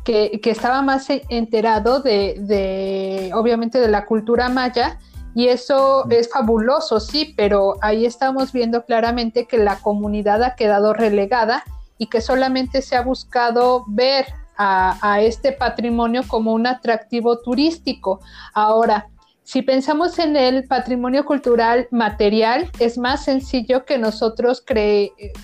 que, 0.04 0.40
que 0.42 0.50
estaba 0.50 0.82
más 0.82 1.06
enterado 1.28 2.00
de, 2.00 2.36
de, 2.40 3.30
obviamente, 3.34 3.78
de 3.78 3.88
la 3.88 4.04
cultura 4.04 4.48
maya, 4.48 4.98
y 5.34 5.48
eso 5.48 6.08
es 6.10 6.28
fabuloso, 6.30 7.00
sí, 7.00 7.34
pero 7.36 7.76
ahí 7.80 8.04
estamos 8.04 8.52
viendo 8.52 8.84
claramente 8.84 9.46
que 9.46 9.58
la 9.58 9.76
comunidad 9.76 10.42
ha 10.42 10.56
quedado 10.56 10.92
relegada 10.92 11.64
y 11.98 12.08
que 12.08 12.20
solamente 12.20 12.82
se 12.82 12.96
ha 12.96 13.02
buscado 13.02 13.84
ver 13.86 14.26
a, 14.56 15.20
este 15.20 15.52
patrimonio 15.52 16.22
como 16.26 16.52
un 16.52 16.66
atractivo 16.66 17.38
turístico. 17.40 18.20
Ahora, 18.54 19.08
si 19.42 19.62
pensamos 19.62 20.18
en 20.18 20.36
el 20.36 20.64
patrimonio 20.64 21.24
cultural 21.24 21.88
material, 21.90 22.70
es 22.78 22.96
más 22.96 23.24
sencillo 23.24 23.84
que 23.84 23.98
nosotros 23.98 24.64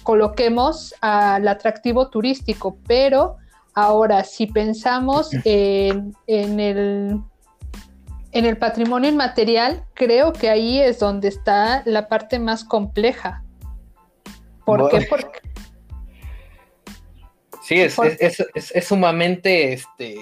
coloquemos 0.02 0.94
al 1.00 1.48
atractivo 1.48 2.08
turístico, 2.08 2.78
pero 2.86 3.36
ahora 3.74 4.24
si 4.24 4.46
pensamos 4.46 5.30
en, 5.44 6.14
el, 6.26 7.20
en 8.32 8.44
el 8.44 8.56
patrimonio 8.56 9.10
inmaterial, 9.10 9.84
creo 9.94 10.32
que 10.32 10.48
ahí 10.48 10.78
es 10.80 11.00
donde 11.00 11.28
está 11.28 11.82
la 11.84 12.08
parte 12.08 12.38
más 12.38 12.64
compleja. 12.64 13.42
¿Por 14.64 14.90
qué? 14.90 15.06
Porque 15.10 15.47
Sí, 17.68 17.74
es, 17.80 17.98
es, 18.54 18.86
sumamente 18.86 19.74
este, 19.74 20.16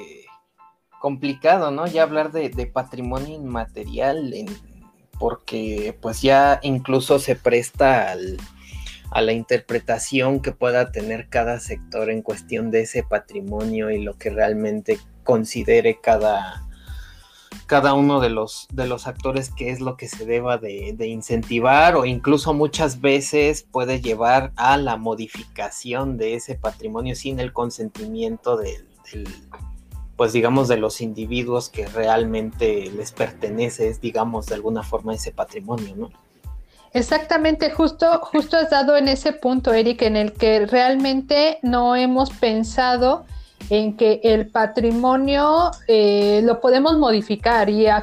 complicado, 1.00 1.71
¿no? 1.71 1.87
Ya 1.87 2.03
hablar 2.03 2.33
de, 2.33 2.67
patrimonio 2.67 3.37
inmaterial, 3.37 4.35
porque 5.17 5.97
pues 6.03 6.23
ya 6.23 6.59
incluso 6.65 7.21
se 7.21 7.37
presta 7.37 8.17
a 9.12 9.23
la 9.23 9.33
interpretación 9.33 10.41
que 10.41 10.50
pueda 10.50 10.91
tener 10.91 11.29
cada 11.29 11.61
sector 11.61 12.11
en 12.11 12.23
cuestión 12.23 12.73
de 12.73 12.81
ese 12.81 13.05
patrimonio 13.05 13.93
y 13.93 14.03
lo 14.03 14.19
que 14.19 14.31
realmente 14.31 14.99
considere 15.23 16.00
cada, 16.00 16.67
cada 17.67 17.95
uno 17.95 18.21
de 18.21 18.31
los, 18.31 18.69
de 18.73 18.87
los 18.87 19.07
actores 19.07 19.51
qué 19.55 19.71
es 19.71 19.81
lo 19.81 19.97
que 19.97 20.09
se 20.09 20.25
deba 20.25 20.57
de, 20.57 20.95
incentivar 21.07 21.97
o 21.97 22.05
incluso 22.05 22.55
muchas 22.55 23.01
veces 23.01 23.67
puede 23.71 24.01
llevar 24.01 24.53
a 24.57 24.77
la 24.77 24.97
modificación 24.97 26.17
de 26.17 26.35
ese 26.35 26.55
patrimonio 26.55 27.15
sin 27.15 27.41
el 27.41 27.53
consentimiento 27.53 28.57
del, 28.57 28.87
pues 30.17 30.33
digamos 30.33 30.69
de 30.69 30.77
los 30.79 31.01
individuos 31.01 31.69
que 31.69 31.87
realmente 31.87 32.91
les 32.91 33.13
pertenece, 33.13 33.97
digamos 34.01 34.47
de 34.47 34.55
alguna 34.55 34.83
forma 34.83 35.15
ese 35.15 35.33
patrimonio, 35.33 35.95
¿no? 35.97 36.11
Exactamente, 36.93 37.71
justo, 37.71 38.21
justo 38.23 38.57
has 38.57 38.71
dado 38.71 38.97
en 38.97 39.09
ese 39.09 39.33
punto, 39.33 39.75
Eric, 39.75 40.01
en 40.03 40.17
el 40.17 40.33
que 40.33 40.65
realmente 40.65 41.59
no 41.63 41.95
hemos 41.95 42.31
pensado 42.31 43.27
en 43.71 43.97
que 43.97 44.21
el 44.23 44.49
patrimonio 44.49 45.71
eh, 45.89 46.41
lo 46.45 46.61
podemos 46.61 46.99
modificar 46.99 47.69
y 47.69 47.87
a, 47.89 48.03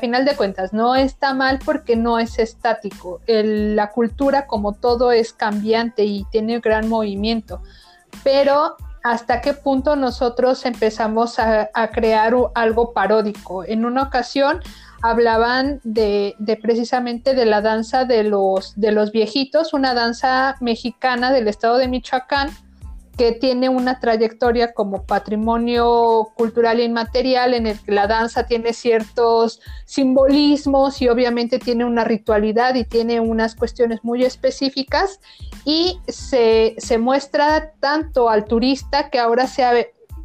final 0.00 0.24
de 0.24 0.36
cuentas 0.36 0.72
no 0.72 0.96
está 0.96 1.34
mal 1.34 1.60
porque 1.64 1.96
no 1.96 2.18
es 2.18 2.38
estático. 2.38 3.20
la 3.26 3.90
cultura 3.90 4.46
como 4.46 4.72
todo 4.72 5.12
es 5.12 5.32
cambiante 5.32 6.04
y 6.04 6.24
tiene 6.30 6.60
gran 6.60 6.88
movimiento, 6.88 7.62
pero 8.22 8.76
hasta 9.04 9.40
qué 9.42 9.52
punto 9.52 9.96
nosotros 9.96 10.64
empezamos 10.64 11.38
a, 11.38 11.68
crear 11.92 12.34
algo 12.54 12.92
paródico. 12.92 13.62
En 13.62 13.84
una 13.84 14.02
ocasión 14.02 14.60
hablaban 15.02 15.80
de, 15.84 16.34
precisamente 16.62 17.34
de 17.34 17.44
la 17.44 17.60
danza 17.60 18.06
de 18.06 18.24
los 18.24 19.12
viejitos, 19.12 19.74
una 19.74 19.92
danza 19.92 20.56
mexicana 20.60 21.32
del 21.32 21.48
estado 21.48 21.76
de 21.76 21.88
Michoacán, 21.88 22.48
que 23.16 23.32
tiene 23.32 23.68
una 23.68 24.00
trayectoria 24.00 24.72
como 24.72 25.04
patrimonio 25.04 26.30
cultural 26.36 26.80
inmaterial 26.80 27.54
en 27.54 27.66
el 27.66 27.78
que 27.78 27.92
la 27.92 28.06
danza 28.06 28.46
tiene 28.46 28.72
ciertos 28.72 29.60
simbolismos 29.84 31.00
y 31.00 31.08
obviamente 31.08 31.58
tiene 31.58 31.84
una 31.84 32.04
ritualidad 32.04 32.74
y 32.74 32.84
tiene 32.84 33.20
unas 33.20 33.54
cuestiones 33.54 34.00
muy 34.02 34.24
específicas 34.24 35.20
y 35.64 36.00
se, 36.08 36.76
muestra 36.98 37.72
tanto 37.80 38.28
al 38.28 38.44
turista 38.44 39.10
que 39.10 39.18
ahora 39.18 39.46
se 39.46 39.64
ha 39.64 39.72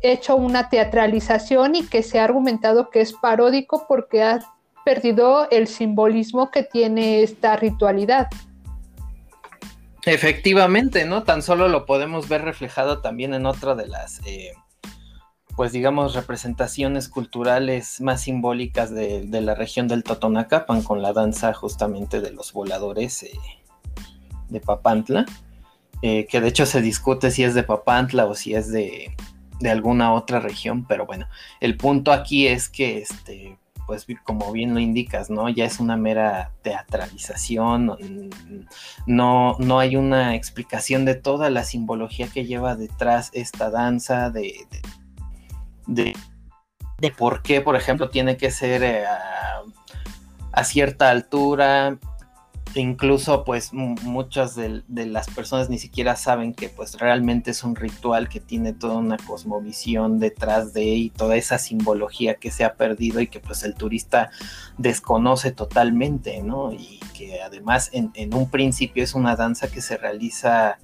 hecho 0.01 0.35
una 0.35 0.69
teatralización 0.69 1.75
y 1.75 1.83
que 1.83 2.03
se 2.03 2.19
ha 2.19 2.23
argumentado 2.23 2.89
que 2.89 3.01
es 3.01 3.13
paródico 3.13 3.85
porque 3.87 4.23
ha 4.23 4.39
perdido 4.85 5.47
el 5.51 5.67
simbolismo 5.67 6.49
que 6.51 6.63
tiene 6.63 7.21
esta 7.21 7.55
ritualidad. 7.55 8.27
Efectivamente, 10.05 11.05
¿no? 11.05 11.23
Tan 11.23 11.41
solo 11.41 11.67
lo 11.67 11.85
podemos 11.85 12.29
ver 12.29 12.43
reflejado 12.43 12.99
también 13.01 13.33
en 13.33 13.45
otra 13.45 13.75
de 13.75 13.87
las, 13.87 14.21
eh, 14.25 14.53
pues 15.55 15.71
digamos, 15.71 16.15
representaciones 16.15 17.09
culturales 17.09 17.99
más 17.99 18.21
simbólicas 18.21 18.93
de, 18.93 19.27
la 19.29 19.55
región 19.55 19.87
del 19.87 20.03
Totonacapan, 20.03 20.83
con 20.83 21.01
la 21.01 21.11
danza 21.11 21.53
justamente 21.53 22.21
de 22.21 22.31
los 22.31 22.53
voladores 22.53 23.23
eh, 23.23 23.31
de 24.47 24.61
Papantla, 24.61 25.25
eh, 26.01 26.27
que 26.27 26.39
de 26.39 26.47
hecho 26.47 26.65
se 26.65 26.81
discute 26.81 27.29
si 27.29 27.43
es 27.43 27.53
de 27.53 27.63
Papantla 27.63 28.25
o 28.25 28.35
si 28.35 28.55
es 28.55 28.71
de, 28.71 29.15
de 29.59 29.69
alguna 29.69 30.13
otra 30.13 30.39
región, 30.39 30.85
pero 30.85 31.05
bueno, 31.05 31.27
el 31.59 31.75
punto 31.75 32.13
aquí 32.13 32.47
es 32.47 32.69
que 32.69 32.99
este, 32.99 33.58
pues 33.89 34.05
como 34.23 34.51
bien 34.51 34.75
lo 34.75 34.79
indicas, 34.79 35.31
¿no? 35.31 35.49
Ya 35.49 35.65
es 35.65 35.79
una 35.79 35.97
mera 35.97 36.51
teatralización, 36.61 37.97
no, 39.07 39.55
no 39.57 39.79
hay 39.79 39.95
una 39.95 40.35
explicación 40.35 41.05
de 41.05 41.15
toda 41.15 41.49
la 41.49 41.63
simbología 41.63 42.27
que 42.27 42.45
lleva 42.45 42.75
detrás 42.75 43.31
esta 43.33 43.71
danza, 43.71 44.29
de, 44.29 44.53
de, 45.87 46.13
por 47.17 47.41
qué, 47.41 47.61
por 47.61 47.75
ejemplo, 47.75 48.11
tiene 48.11 48.37
que 48.37 48.51
ser 48.51 48.83
eh, 48.83 49.05
a, 50.51 50.63
cierta 50.63 51.09
altura, 51.09 51.97
incluso 52.75 53.43
pues 53.43 53.73
muchas 53.73 54.55
de, 54.55 54.83
las 54.87 55.27
personas 55.29 55.69
ni 55.69 55.79
siquiera 55.79 56.15
saben 56.15 56.53
que 56.53 56.69
pues 56.69 56.99
realmente 56.99 57.51
es 57.51 57.63
un 57.63 57.75
ritual 57.75 58.29
que 58.29 58.39
tiene 58.39 58.73
toda 58.73 58.97
una 58.97 59.17
cosmovisión 59.17 60.19
detrás 60.19 60.73
de 60.73 60.83
y 60.83 61.09
toda 61.09 61.35
esa 61.35 61.57
simbología 61.57 62.35
que 62.35 62.51
se 62.51 62.63
ha 62.63 62.75
perdido 62.75 63.21
y 63.21 63.27
que 63.27 63.39
pues 63.39 63.63
el 63.63 63.73
turista 63.73 64.29
desconoce 64.77 65.51
totalmente, 65.51 66.41
¿no? 66.43 66.71
Y 66.71 66.99
que 67.17 67.41
además 67.41 67.89
en, 67.93 68.33
un 68.33 68.49
principio 68.49 69.03
es 69.03 69.15
una 69.15 69.35
danza 69.35 69.69
que 69.69 69.81
se 69.81 69.97
realiza 69.97 70.77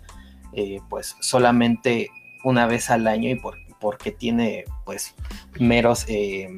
eh, 0.53 0.79
pues 0.89 1.15
solamente 1.19 2.09
una 2.43 2.65
vez 2.65 2.89
al 2.89 3.07
año 3.07 3.29
y 3.29 3.39
porque 3.79 4.11
tiene 4.11 4.65
pues 4.85 5.15
meros 5.59 6.05
eh, 6.07 6.49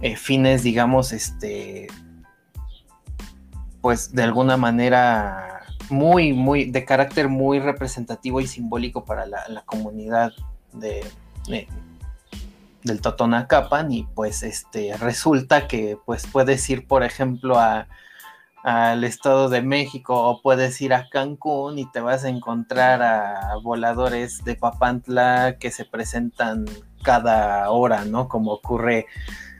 eh, 0.00 0.16
fines 0.16 0.62
digamos 0.62 1.12
este 1.12 1.88
pues 3.82 4.14
de 4.14 4.22
alguna 4.22 4.56
manera 4.56 5.64
muy, 5.90 6.32
muy, 6.32 6.70
de 6.70 6.84
carácter 6.86 7.28
muy 7.28 7.60
representativo 7.60 8.40
y 8.40 8.46
simbólico 8.46 9.04
para 9.04 9.26
la, 9.26 9.62
comunidad 9.66 10.32
de, 10.72 11.04
del 12.82 13.00
Totonacapan 13.02 13.92
y 13.92 14.04
pues 14.04 14.42
este 14.42 14.96
resulta 14.96 15.68
que 15.68 15.98
pues 16.06 16.26
puedes 16.26 16.68
ir 16.70 16.86
por 16.86 17.02
ejemplo 17.02 17.58
a 17.58 17.88
al 18.62 19.02
Estado 19.02 19.48
de 19.48 19.60
México 19.60 20.14
o 20.14 20.40
puedes 20.40 20.80
ir 20.80 20.94
a 20.94 21.08
Cancún 21.08 21.78
y 21.78 21.90
te 21.90 22.00
vas 22.00 22.24
a 22.24 22.28
encontrar 22.28 23.02
a 23.02 23.56
voladores 23.62 24.44
de 24.44 24.54
Papantla 24.54 25.56
que 25.58 25.72
se 25.72 25.84
presentan 25.84 26.66
cada 27.02 27.68
hora, 27.70 28.04
¿no? 28.04 28.28
Como 28.28 28.52
ocurre 28.52 29.06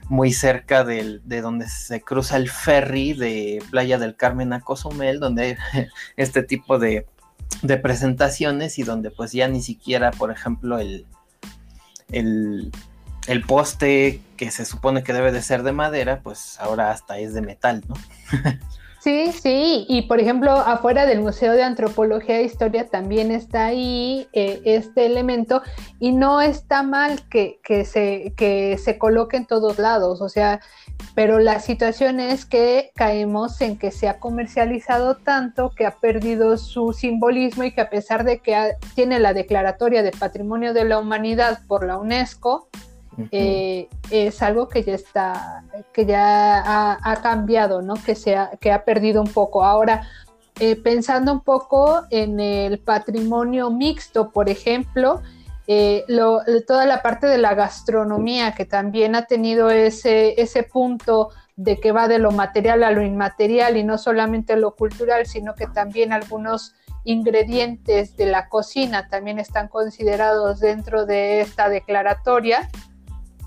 muy 0.09 0.33
cerca 0.33 0.83
de 0.83 1.41
donde 1.41 1.67
se 1.67 2.01
cruza 2.01 2.37
el 2.37 2.49
ferry 2.49 3.13
de 3.13 3.63
Playa 3.71 3.97
del 3.97 4.15
Carmen 4.15 4.53
a 4.53 4.61
Cozumel, 4.61 5.19
donde 5.19 5.43
hay 5.43 5.87
este 6.17 6.43
tipo 6.43 6.79
de, 6.79 7.05
presentaciones 7.81 8.79
y 8.79 8.83
donde 8.83 9.11
pues 9.11 9.31
ya 9.31 9.47
ni 9.47 9.61
siquiera, 9.61 10.11
por 10.11 10.31
ejemplo, 10.31 10.79
el, 10.79 11.05
el, 12.11 12.71
el, 13.27 13.41
poste 13.43 14.21
que 14.37 14.51
se 14.51 14.65
supone 14.65 15.03
que 15.03 15.13
debe 15.13 15.31
de 15.31 15.41
ser 15.41 15.63
de 15.63 15.71
madera, 15.71 16.21
pues 16.21 16.59
ahora 16.59 16.91
hasta 16.91 17.17
es 17.19 17.33
de 17.33 17.41
metal, 17.41 17.83
¿no? 17.87 17.95
Sí, 19.03 19.33
sí, 19.33 19.85
y 19.89 20.03
por 20.03 20.21
ejemplo, 20.21 20.51
afuera 20.51 21.05
del 21.05 21.19
Museo 21.19 21.51
de 21.51 21.61
Antropología 21.61 22.37
e 22.39 22.43
Historia 22.43 22.87
también 22.87 23.31
está 23.31 23.65
ahí 23.65 24.29
eh, 24.31 24.61
este 24.63 25.05
elemento 25.05 25.61
y 25.99 26.13
no 26.13 26.39
está 26.39 26.83
mal 26.83 27.27
que, 27.27 27.59
se, 27.83 28.33
que 28.37 28.77
se 28.77 28.97
coloque 28.97 29.35
en 29.35 29.45
todos 29.45 29.77
lados, 29.77 30.21
o 30.21 30.29
sea, 30.29 30.61
pero 31.15 31.39
la 31.39 31.59
situación 31.59 32.21
es 32.21 32.45
que 32.45 32.91
caemos 32.95 33.59
en 33.59 33.77
que 33.77 33.91
se 33.91 34.07
ha 34.07 34.21
comercializado 34.21 35.17
tanto 35.17 35.71
que 35.71 35.85
ha 35.85 35.97
perdido 35.97 36.57
su 36.57 36.93
simbolismo 36.93 37.65
y 37.65 37.73
que 37.73 37.81
a 37.81 37.89
pesar 37.89 38.23
de 38.23 38.39
que 38.39 38.77
tiene 38.95 39.19
la 39.19 39.33
declaratoria 39.33 40.01
de 40.01 40.11
Patrimonio 40.11 40.73
de 40.73 40.85
la 40.85 40.97
Humanidad 40.97 41.59
por 41.67 41.85
la 41.85 41.97
UNESCO, 41.97 42.69
eh, 43.31 43.87
es 44.09 44.41
algo 44.41 44.67
que 44.67 44.83
ya 44.83 44.93
está, 44.93 45.63
que 45.93 46.05
ya 46.05 46.97
ha, 47.03 47.21
cambiado, 47.21 47.81
¿no? 47.81 47.95
Que, 47.95 48.15
se 48.15 48.35
ha, 48.35 48.51
que 48.59 48.71
ha 48.71 48.83
perdido 48.85 49.21
un 49.21 49.27
poco. 49.27 49.63
Ahora, 49.63 50.07
eh, 50.59 50.75
pensando 50.75 51.31
un 51.31 51.41
poco 51.41 52.03
en 52.09 52.39
el 52.39 52.79
patrimonio 52.79 53.71
mixto, 53.71 54.31
por 54.31 54.49
ejemplo, 54.49 55.21
eh, 55.67 56.05
toda 56.67 56.85
la 56.85 57.01
parte 57.01 57.27
de 57.27 57.37
la 57.37 57.55
gastronomía, 57.55 58.53
que 58.53 58.65
también 58.65 59.15
ha 59.15 59.25
tenido 59.25 59.69
ese, 59.69 60.39
ese 60.41 60.63
punto 60.63 61.29
de 61.55 61.79
que 61.79 61.91
va 61.91 62.07
de 62.07 62.19
lo 62.19 62.31
material 62.31 62.83
a 62.83 62.91
lo 62.91 63.03
inmaterial 63.03 63.77
y 63.77 63.83
no 63.83 63.97
solamente 63.97 64.55
lo 64.57 64.75
cultural, 64.75 65.25
sino 65.25 65.55
que 65.55 65.67
también 65.67 66.11
algunos 66.11 66.75
ingredientes 67.05 68.15
de 68.17 68.25
la 68.25 68.49
cocina 68.49 69.07
también 69.07 69.39
están 69.39 69.67
considerados 69.67 70.59
dentro 70.59 71.05
de 71.05 71.41
esta 71.41 71.69
declaratoria 71.69 72.69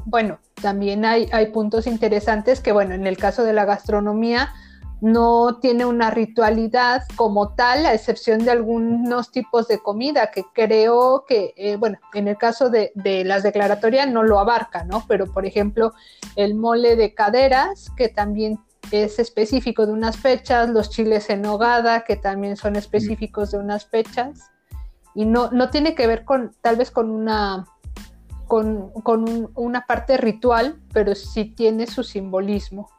bueno, 0.07 0.39
también 0.55 1.05
hay, 1.05 1.29
puntos 1.53 1.87
interesantes 1.87 2.61
que, 2.61 2.73
bueno, 2.73 2.95
en 2.95 3.07
el 3.07 3.19
caso 3.19 3.43
de 3.43 3.53
la 3.53 3.65
gastronomía, 3.65 4.55
no 5.01 5.59
tiene 5.61 5.85
una 5.85 6.11
ritualidad 6.11 7.03
como 7.17 7.55
tal, 7.55 7.85
a 7.85 7.93
excepción 7.93 8.45
de 8.45 8.53
algunos 8.53 9.31
tipos 9.31 9.69
de 9.69 9.81
comida 9.81 10.31
que 10.31 10.45
creo 10.55 11.25
que, 11.29 11.53
eh, 11.57 11.77
bueno, 11.77 11.99
en 12.15 12.29
el 12.29 12.39
caso 12.39 12.71
de, 12.71 12.93
las 13.25 13.43
declaratorias 13.43 14.09
no 14.09 14.23
lo 14.23 14.39
abarca, 14.39 14.85
¿no? 14.85 15.05
Pero, 15.09 15.27
por 15.27 15.45
ejemplo, 15.45 15.93
el 16.37 16.55
mole 16.55 16.97
de 16.97 17.13
caderas, 17.13 17.91
que 17.97 18.09
también 18.09 18.61
es 18.93 19.19
específico 19.19 19.87
de 19.87 19.93
unas 19.93 20.17
fechas, 20.17 20.71
los 20.71 20.89
chiles 20.89 21.29
en 21.31 21.43
nogada, 21.43 22.05
que 22.05 22.15
también 22.15 22.57
son 22.57 22.77
específicos 22.77 23.51
de 23.51 23.59
unas 23.59 23.87
fechas, 23.87 24.39
y 25.15 25.25
no, 25.25 25.51
no 25.51 25.69
tiene 25.71 25.95
que 25.95 26.07
ver 26.07 26.25
con, 26.25 26.53
tal 26.63 26.77
vez 26.77 26.91
con 26.91 27.11
una 27.11 27.67
con, 28.47 28.93
una 29.55 29.87
parte 29.87 30.17
ritual, 30.17 30.79
pero 30.93 31.15
sí 31.15 31.45
tiene 31.45 31.87
su 31.87 32.03
simbolismo. 32.03 32.91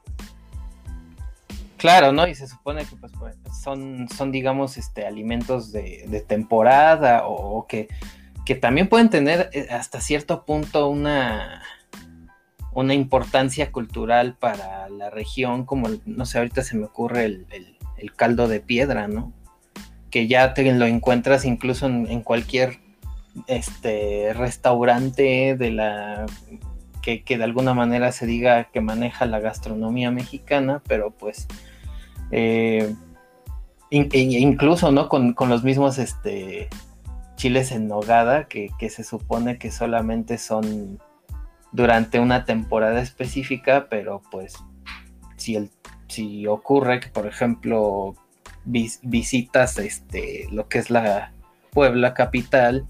Claro, 1.77 2.12
¿no? 2.12 2.27
Y 2.27 2.36
se 2.36 2.47
supone 2.47 2.86
que 2.86 2.95
pues, 2.95 3.12
pues 3.19 3.36
son, 3.63 4.10
son, 4.10 4.31
digamos, 4.31 4.77
este, 4.77 5.05
alimentos 5.05 5.71
de, 5.71 6.25
temporada 6.27 7.27
o, 7.27 7.67
que, 7.67 7.88
que, 8.45 8.55
también 8.55 8.89
pueden 8.89 9.10
tener 9.10 9.49
eh, 9.53 9.67
hasta 9.69 10.01
cierto 10.01 10.43
punto 10.43 10.89
una, 10.89 11.62
una 12.73 12.95
importancia 12.95 13.71
cultural 13.71 14.36
para 14.39 14.89
la 14.89 15.12
región, 15.12 15.65
como, 15.65 15.89
no 16.05 16.25
sé, 16.25 16.39
ahorita 16.39 16.63
se 16.63 16.75
me 16.75 16.86
ocurre 16.86 17.25
el, 17.25 17.45
caldo 18.15 18.47
de 18.47 18.60
piedra, 18.60 19.07
¿no? 19.07 19.33
Que 20.10 20.27
ya 20.27 20.53
te 20.53 20.71
lo 20.73 20.86
encuentras 20.86 21.45
incluso 21.45 21.86
en 21.86 22.21
cualquier 22.21 22.79
este 23.47 24.34
restaurante 24.34 25.56
de 25.56 25.71
la 25.71 26.26
que, 27.02 27.38
de 27.38 27.43
alguna 27.43 27.73
manera 27.73 28.12
se 28.12 28.26
diga 28.26 28.65
que 28.65 28.82
maneja 28.82 29.26
la 29.26 29.39
gastronomía 29.39 30.12
mexicana, 30.12 30.82
pero 30.88 31.12
pues 31.12 31.47
eh, 32.32 32.93
incluso 33.89 34.91
no 34.91 35.08
con, 35.08 35.34
los 35.47 35.63
mismos 35.63 35.97
este 36.00 36.67
chiles 37.36 37.71
en 37.71 37.88
nogada 37.88 38.47
que, 38.47 38.71
se 38.89 39.04
supone 39.04 39.58
que 39.58 39.71
solamente 39.71 40.38
son 40.38 41.00
durante 41.71 42.19
una 42.19 42.43
temporada 42.43 43.02
específica, 43.02 43.88
pero 43.89 44.21
pues 44.30 44.56
si 45.38 45.56
el 45.56 45.69
si 46.10 46.47
ocurre 46.47 47.00
que 47.00 47.10
por 47.10 47.28
ejemplo 47.28 48.15
visitas 48.65 49.78
este 49.78 50.47
lo 50.52 50.67
que 50.67 50.80
es 50.80 50.89
la 50.89 51.32
Puebla 51.71 52.13
capital 52.13 52.86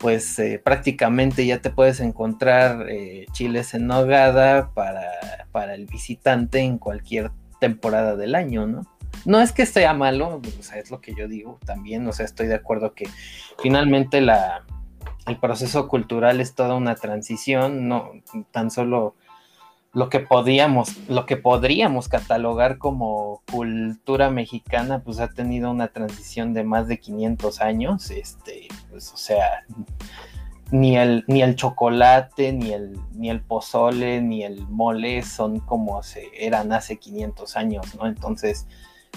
pues 0.00 0.38
eh, 0.38 0.58
prácticamente 0.64 1.44
ya 1.44 1.60
te 1.60 1.68
puedes 1.68 2.00
encontrar 2.00 2.86
eh, 2.88 3.26
chiles 3.32 3.74
en 3.74 3.86
nogada 3.86 4.70
para, 4.72 5.10
para, 5.52 5.74
el 5.74 5.84
visitante 5.84 6.60
en 6.60 6.78
cualquier 6.78 7.30
temporada 7.60 8.16
del 8.16 8.34
año, 8.34 8.66
¿no? 8.66 8.86
No 9.26 9.42
es 9.42 9.52
que 9.52 9.66
sea 9.66 9.92
malo, 9.92 10.40
es 10.74 10.90
lo 10.90 11.02
que 11.02 11.14
yo 11.14 11.28
digo 11.28 11.58
también, 11.66 12.08
o 12.08 12.12
sea, 12.12 12.24
estoy 12.24 12.46
de 12.46 12.54
acuerdo 12.54 12.94
que 12.94 13.08
finalmente 13.58 14.22
la, 14.22 14.64
el 15.26 15.36
proceso 15.36 15.86
cultural 15.86 16.40
es 16.40 16.54
toda 16.54 16.76
una 16.76 16.94
transición, 16.94 17.86
no 17.86 18.12
tan 18.52 18.70
solo 18.70 19.14
lo 19.92 20.08
que 20.08 20.20
podíamos, 20.20 20.96
lo 21.08 21.26
que 21.26 21.36
podríamos 21.36 22.08
catalogar 22.08 22.78
como 22.78 23.42
cultura 23.50 24.30
mexicana, 24.30 25.02
pues 25.04 25.18
ha 25.20 25.28
tenido 25.28 25.70
una 25.70 25.88
transición 25.88 26.54
de 26.54 26.64
más 26.64 26.88
de 26.88 27.00
500 27.00 27.60
años, 27.60 28.10
este, 28.10 28.68
pues, 28.90 29.12
o 29.12 29.16
sea, 29.16 29.64
ni 30.70 30.96
el, 30.96 31.24
ni 31.26 31.42
el 31.42 31.56
chocolate, 31.56 32.52
ni 32.52 32.72
el, 32.72 32.98
ni 33.12 33.30
el 33.30 33.40
pozole, 33.40 34.20
ni 34.20 34.44
el 34.44 34.66
mole 34.68 35.22
son 35.22 35.60
como 35.60 36.02
se 36.02 36.28
eran 36.34 36.72
hace 36.72 36.98
500 36.98 37.56
años, 37.56 37.94
¿no? 37.96 38.06
Entonces, 38.06 38.66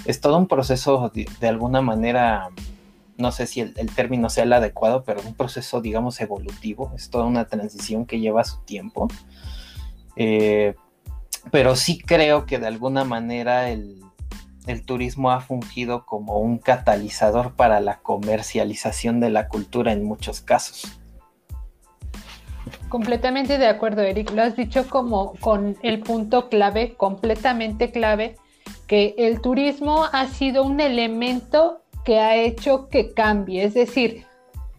es 0.05 0.19
todo 0.19 0.37
un 0.37 0.47
proceso 0.47 1.11
de, 1.13 1.47
alguna 1.47 1.81
manera, 1.81 2.49
no 3.17 3.31
sé 3.31 3.45
si 3.45 3.61
el, 3.61 3.73
término 3.95 4.29
sea 4.29 4.43
el 4.43 4.53
adecuado, 4.53 5.03
pero 5.03 5.21
un 5.21 5.35
proceso, 5.35 5.81
digamos, 5.81 6.19
evolutivo, 6.21 6.91
es 6.95 7.09
toda 7.09 7.25
una 7.25 7.45
transición 7.45 8.05
que 8.05 8.19
lleva 8.19 8.43
su 8.43 8.57
tiempo. 8.61 9.07
Eh, 10.15 10.75
pero 11.51 11.75
sí 11.75 11.99
creo 11.99 12.45
que 12.45 12.57
de 12.57 12.67
alguna 12.67 13.03
manera 13.03 13.69
el, 13.69 14.03
turismo 14.85 15.31
ha 15.31 15.41
fungido 15.41 16.05
como 16.05 16.39
un 16.39 16.57
catalizador 16.57 17.55
para 17.55 17.79
la 17.79 17.99
comercialización 17.99 19.19
de 19.19 19.29
la 19.29 19.47
cultura 19.47 19.91
en 19.91 20.03
muchos 20.03 20.41
casos. 20.41 20.99
Completamente 22.89 23.57
de 23.57 23.67
acuerdo, 23.67 24.01
Eric. 24.01 24.31
Lo 24.31 24.43
has 24.43 24.55
dicho 24.55 24.87
como 24.89 25.33
con 25.39 25.77
el 25.81 25.99
punto 25.99 26.49
clave, 26.49 26.95
completamente 26.95 27.91
clave, 27.91 28.35
que 28.87 29.15
el 29.17 29.41
turismo 29.41 30.05
ha 30.11 30.27
sido 30.27 30.63
un 30.63 30.79
elemento 30.79 31.81
que 32.05 32.19
ha 32.19 32.35
hecho 32.35 32.89
que 32.89 33.13
cambie. 33.13 33.63
Es 33.63 33.73
decir, 33.73 34.25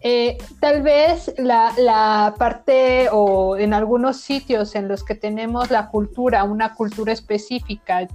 eh, 0.05 0.37
tal 0.61 0.83
vez 0.83 1.35
la, 1.38 2.35
parte 2.38 3.09
o 3.11 3.57
en 3.57 3.73
algunos 3.73 4.19
sitios 4.19 4.75
en 4.75 4.87
los 4.87 5.03
que 5.03 5.14
tenemos 5.14 5.71
la 5.71 5.88
cultura, 5.88 6.45
una 6.45 6.75
cultura 6.75 7.12
específica, 7.12 8.07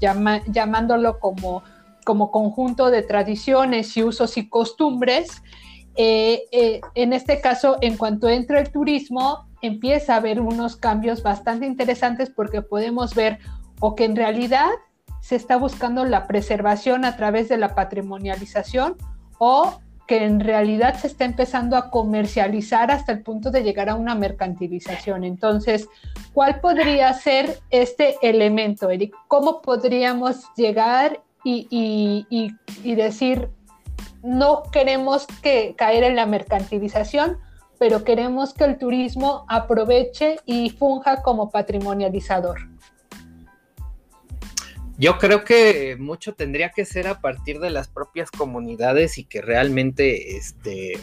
llamándolo 0.48 1.20
como 1.20 1.64
como 2.06 2.32
conjunto 2.32 2.90
de 2.90 3.04
tradiciones 3.04 3.96
y 3.96 4.04
usos 4.04 4.38
y 4.38 4.50
costumbres. 4.50 5.44
Eh, 5.96 6.44
eh, 6.52 6.82
en 6.96 7.14
este 7.14 7.42
caso, 7.42 7.78
en 7.82 7.98
cuanto 7.98 8.30
entra 8.30 8.60
el 8.60 8.72
turismo, 8.72 9.48
empieza 9.62 10.14
a 10.14 10.18
haber 10.18 10.42
unos 10.42 10.76
cambios 10.76 11.22
bastante 11.22 11.66
interesantes 11.66 12.30
porque 12.30 12.62
podemos 12.62 13.14
ver 13.14 13.40
o 13.80 13.96
que 13.96 14.06
en 14.06 14.16
realidad 14.16 14.70
se 15.22 15.36
está 15.36 15.58
buscando 15.58 16.06
la 16.06 16.26
preservación 16.26 17.06
a 17.06 17.16
través 17.18 17.50
de 17.50 17.58
la 17.58 17.76
patrimonialización 17.76 18.96
o 19.38 19.80
que 20.10 20.26
en 20.26 20.40
realidad 20.40 20.96
se 20.96 21.06
está 21.06 21.24
empezando 21.24 21.78
a 21.78 21.92
comercializar 21.92 22.90
hasta 22.90 23.12
el 23.12 23.22
punto 23.22 23.52
de 23.52 23.62
llegar 23.62 23.90
a 23.90 23.96
una 23.96 24.16
mercantilización. 24.16 25.24
Entonces, 25.24 25.88
¿cuál 26.34 26.60
podría 26.62 27.14
ser 27.14 27.60
este 27.70 28.16
elemento, 28.24 28.90
Eric? 28.90 29.14
¿Cómo 29.28 29.62
podríamos 29.62 30.52
llegar 30.56 31.22
y, 31.44 32.26
y 32.28 32.96
decir, 32.96 33.50
no 34.24 34.64
queremos 34.72 35.28
que 35.44 35.76
caer 35.78 36.04
en 36.04 36.16
la 36.16 36.26
mercantilización, 36.26 37.38
pero 37.78 38.04
queremos 38.04 38.56
que 38.56 38.64
el 38.64 38.80
turismo 38.80 39.46
aproveche 39.48 40.38
y 40.48 40.72
funja 40.72 41.22
como 41.22 41.52
patrimonializador? 41.52 42.69
Yo 45.00 45.18
creo 45.18 45.46
que 45.46 45.96
mucho 45.98 46.34
tendría 46.34 46.72
que 46.72 46.84
ser 46.84 47.08
a 47.08 47.22
partir 47.22 47.62
de 47.62 47.70
las 47.70 47.88
propias 47.88 48.30
comunidades 48.32 49.18
y 49.18 49.24
que 49.24 49.42
realmente 49.42 50.36
este, 50.36 51.00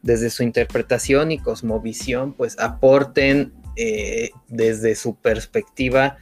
desde 0.00 0.30
su 0.30 0.42
interpretación 0.42 1.30
y 1.30 1.38
cosmovisión 1.38 2.32
pues 2.32 2.58
aporten 2.58 3.52
eh, 3.76 4.30
desde 4.48 4.94
su 4.94 5.16
perspectiva 5.16 6.16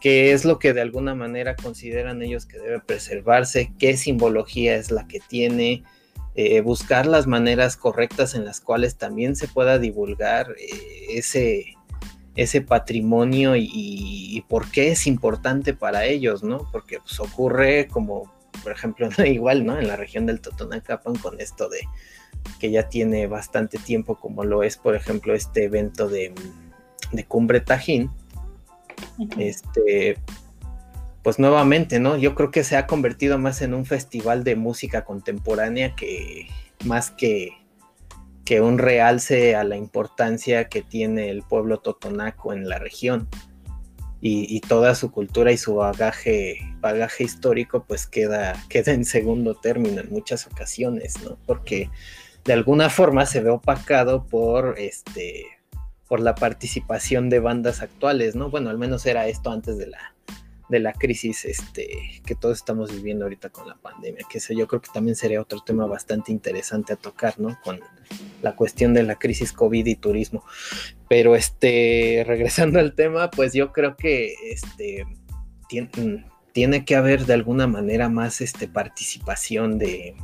qué 0.00 0.32
es 0.32 0.44
lo 0.44 0.58
que 0.58 0.72
de 0.72 0.80
alguna 0.80 1.14
manera 1.14 1.54
consideran 1.54 2.20
ellos 2.20 2.46
que 2.46 2.58
debe 2.58 2.80
preservarse, 2.80 3.72
qué 3.78 3.96
simbología 3.96 4.74
es 4.74 4.90
la 4.90 5.06
que 5.06 5.20
tiene, 5.20 5.84
eh, 6.34 6.62
buscar 6.62 7.06
las 7.06 7.28
maneras 7.28 7.76
correctas 7.76 8.34
en 8.34 8.44
las 8.44 8.60
cuales 8.60 8.96
también 8.96 9.36
se 9.36 9.46
pueda 9.46 9.78
divulgar 9.78 10.56
eh, 10.58 11.06
ese, 11.10 11.76
ese 12.42 12.62
patrimonio 12.62 13.54
y, 13.54 14.42
por 14.48 14.70
qué 14.70 14.90
es 14.90 15.06
importante 15.06 15.74
para 15.74 16.06
ellos, 16.06 16.42
¿no? 16.42 16.66
Porque 16.72 16.98
pues, 16.98 17.20
ocurre 17.20 17.86
como, 17.88 18.32
por 18.62 18.72
ejemplo, 18.72 19.08
igual, 19.26 19.66
¿no? 19.66 19.78
En 19.78 19.86
la 19.86 19.96
región 19.96 20.24
del 20.24 20.40
Totonacapan 20.40 21.16
con 21.16 21.38
esto 21.40 21.68
de 21.68 21.80
que 22.58 22.70
ya 22.70 22.88
tiene 22.88 23.26
bastante 23.26 23.76
tiempo, 23.76 24.18
como 24.18 24.44
lo 24.44 24.62
es, 24.62 24.78
por 24.78 24.96
ejemplo, 24.96 25.34
este 25.34 25.64
evento 25.64 26.08
de, 26.08 26.32
de 27.12 27.24
Cumbre 27.26 27.60
Tajín. 27.60 28.10
Este, 29.36 30.16
pues 31.22 31.38
nuevamente, 31.38 32.00
¿no? 32.00 32.16
Yo 32.16 32.34
creo 32.34 32.50
que 32.50 32.64
se 32.64 32.78
ha 32.78 32.86
convertido 32.86 33.38
más 33.38 33.60
en 33.60 33.74
un 33.74 33.84
festival 33.84 34.44
de 34.44 34.56
música 34.56 35.04
contemporánea 35.04 35.94
que 35.94 36.48
más 36.86 37.10
que 37.10 37.59
que 38.50 38.60
un 38.60 38.78
realce 38.78 39.54
a 39.54 39.62
la 39.62 39.76
importancia 39.76 40.68
que 40.68 40.82
tiene 40.82 41.30
el 41.30 41.44
pueblo 41.44 41.78
totonaco 41.78 42.52
en 42.52 42.68
la 42.68 42.80
región. 42.80 43.28
Y, 44.20 44.60
toda 44.62 44.96
su 44.96 45.12
cultura 45.12 45.52
y 45.52 45.56
su 45.56 45.76
bagaje, 45.76 46.58
bagaje 46.80 47.22
histórico 47.22 47.84
pues 47.86 48.08
queda, 48.08 48.60
queda 48.68 48.90
en 48.92 49.04
segundo 49.04 49.54
término 49.54 50.00
en 50.00 50.10
muchas 50.10 50.48
ocasiones, 50.48 51.22
¿no? 51.22 51.38
Porque 51.46 51.90
de 52.44 52.52
alguna 52.52 52.90
forma 52.90 53.24
se 53.24 53.40
ve 53.40 53.50
opacado 53.50 54.26
por 54.26 54.74
este 54.78 55.46
por 56.08 56.18
la 56.18 56.34
participación 56.34 57.30
de 57.30 57.38
bandas 57.38 57.82
actuales, 57.82 58.34
¿no? 58.34 58.50
Bueno, 58.50 58.68
al 58.70 58.78
menos 58.78 59.06
era 59.06 59.28
esto 59.28 59.52
antes 59.52 59.78
de 59.78 59.86
la, 59.86 60.12
de 60.70 60.78
la 60.78 60.92
crisis 60.92 61.44
este, 61.44 62.22
que 62.24 62.34
todos 62.34 62.58
estamos 62.58 62.92
viviendo 62.92 63.24
ahorita 63.24 63.50
con 63.50 63.68
la 63.68 63.74
pandemia, 63.74 64.24
que 64.30 64.38
eso 64.38 64.54
yo 64.54 64.68
creo 64.68 64.80
que 64.80 64.90
también 64.94 65.16
sería 65.16 65.40
otro 65.40 65.60
tema 65.60 65.84
bastante 65.86 66.30
interesante 66.30 66.92
a 66.92 66.96
tocar, 66.96 67.40
¿no? 67.40 67.58
Con 67.62 67.80
la 68.40 68.54
cuestión 68.54 68.94
de 68.94 69.02
la 69.02 69.16
crisis 69.16 69.52
COVID 69.52 69.84
y 69.84 69.96
turismo. 69.96 70.44
Pero 71.08 71.34
este, 71.34 72.24
regresando 72.26 72.78
al 72.78 72.94
tema, 72.94 73.30
pues 73.30 73.52
yo 73.52 73.72
creo 73.72 73.96
que 73.96 74.34
este, 74.50 75.04
tiene, 76.52 76.84
que 76.84 76.96
haber 76.96 77.26
de 77.26 77.34
alguna 77.34 77.66
manera 77.66 78.08
más 78.08 78.40
este, 78.40 78.68
participación 78.68 79.76
de, 79.76 80.14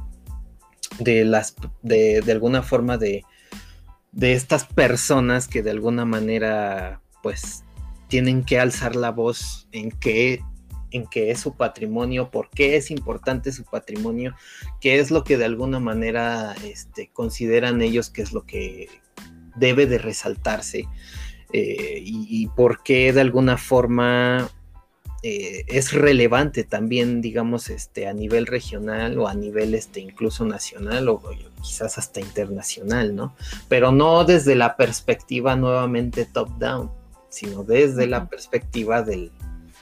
de, 1.00 1.24
las, 1.24 1.56
de, 1.82 2.20
de 2.20 2.32
alguna 2.32 2.62
forma 2.62 2.98
de, 2.98 3.24
de 4.12 4.32
estas 4.32 4.64
personas 4.64 5.48
que 5.48 5.62
de 5.62 5.70
alguna 5.70 6.04
manera 6.04 7.02
pues 7.22 7.65
tienen 8.16 8.44
que 8.44 8.58
alzar 8.58 8.96
la 8.96 9.10
voz 9.10 9.68
en 9.72 9.90
qué 9.90 10.40
en 10.90 11.06
qué 11.06 11.30
es 11.30 11.40
su 11.40 11.54
patrimonio, 11.54 12.30
por 12.30 12.48
qué 12.48 12.76
es 12.76 12.90
importante 12.90 13.52
su 13.52 13.64
patrimonio, 13.64 14.34
qué 14.80 15.00
es 15.00 15.10
lo 15.10 15.22
que 15.22 15.36
de 15.36 15.44
alguna 15.44 15.80
manera 15.80 16.54
este, 16.64 17.10
consideran 17.12 17.82
ellos 17.82 18.08
que 18.08 18.22
es 18.22 18.32
lo 18.32 18.46
que 18.46 18.88
debe 19.54 19.84
de 19.84 19.98
resaltarse 19.98 20.88
eh, 21.52 22.00
y, 22.02 22.46
por 22.56 22.82
qué 22.82 23.12
de 23.12 23.20
alguna 23.20 23.58
forma 23.58 24.48
eh, 25.22 25.66
es 25.68 25.92
relevante 25.92 26.64
también, 26.64 27.20
digamos, 27.20 27.68
este, 27.68 28.08
a 28.08 28.14
nivel 28.14 28.46
regional 28.46 29.18
o 29.18 29.28
a 29.28 29.34
nivel 29.34 29.74
este, 29.74 30.00
incluso 30.00 30.46
nacional 30.46 31.10
o 31.10 31.20
quizás 31.62 31.98
hasta 31.98 32.20
internacional, 32.20 33.14
¿no? 33.14 33.36
Pero 33.68 33.92
no 33.92 34.24
desde 34.24 34.54
la 34.54 34.78
perspectiva 34.78 35.54
nuevamente 35.54 36.24
top-down 36.24 36.90
sino 37.36 37.64
desde 37.64 38.06
la 38.06 38.28
perspectiva 38.28 39.02
de 39.02 39.30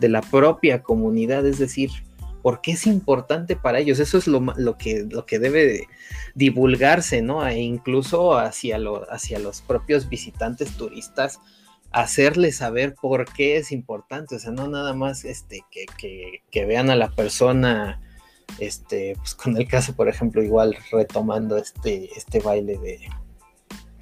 la 0.00 0.20
propia 0.20 0.82
comunidad, 0.82 1.46
es 1.46 1.58
decir, 1.58 1.90
¿por 2.44 2.60
qué 2.60 2.72
es 2.72 2.86
importante 2.86 3.56
para 3.56 3.78
ellos? 3.78 4.00
Eso 4.00 4.18
es 4.18 4.26
lo, 4.26 4.44
que, 4.76 5.06
lo 5.08 5.24
que 5.24 5.38
debe 5.38 5.88
divulgarse, 6.34 7.22
¿no? 7.22 7.46
E 7.48 7.58
incluso 7.58 8.36
hacia, 8.36 8.78
hacia 9.08 9.38
los 9.38 9.62
propios 9.62 10.10
visitantes 10.10 10.76
turistas, 10.76 11.40
hacerles 11.90 12.58
saber 12.58 12.96
por 13.00 13.24
qué 13.32 13.56
es 13.56 13.72
importante, 13.72 14.36
o 14.36 14.38
sea, 14.38 14.52
no 14.52 14.68
nada 14.68 14.92
más 14.92 15.24
este, 15.24 15.64
que, 15.70 16.66
vean 16.66 16.90
a 16.90 16.96
la 16.96 17.08
persona, 17.08 18.02
este, 18.58 19.14
pues 19.16 19.34
con 19.34 19.56
el 19.56 19.66
caso, 19.66 19.96
por 19.96 20.10
ejemplo, 20.10 20.42
igual 20.42 20.76
retomando 20.92 21.56
este, 21.56 22.10
este 22.14 22.40
baile 22.40 22.76
de, 22.76 23.08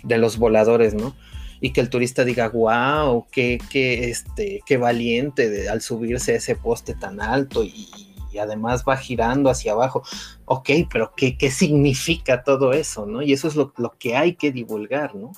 de 0.02 0.18
los 0.18 0.36
voladores, 0.36 0.94
¿no? 0.94 1.14
Y 1.62 1.70
que 1.70 1.80
el 1.80 1.88
turista 1.88 2.24
diga, 2.24 2.48
wow, 2.48 3.24
qué, 3.30 3.58
qué, 3.70 4.10
este, 4.10 4.60
qué 4.66 4.76
valiente 4.76 5.68
al 5.68 5.80
subirse 5.80 6.32
a 6.32 6.36
ese 6.36 6.56
poste 6.56 6.94
tan 6.94 7.20
alto 7.20 7.62
y, 7.62 7.88
además 8.40 8.82
va 8.88 8.96
girando 8.96 9.50
hacia 9.50 9.72
abajo. 9.72 10.02
Ok, 10.46 10.70
pero 10.90 11.12
¿qué, 11.14 11.36
qué 11.36 11.50
significa 11.50 12.42
todo 12.42 12.72
eso? 12.72 13.06
¿no? 13.06 13.22
Y 13.22 13.32
eso 13.32 13.46
es 13.46 13.54
lo, 13.54 13.72
que 13.98 14.16
hay 14.16 14.34
que 14.34 14.50
divulgar, 14.50 15.14
¿no? 15.14 15.32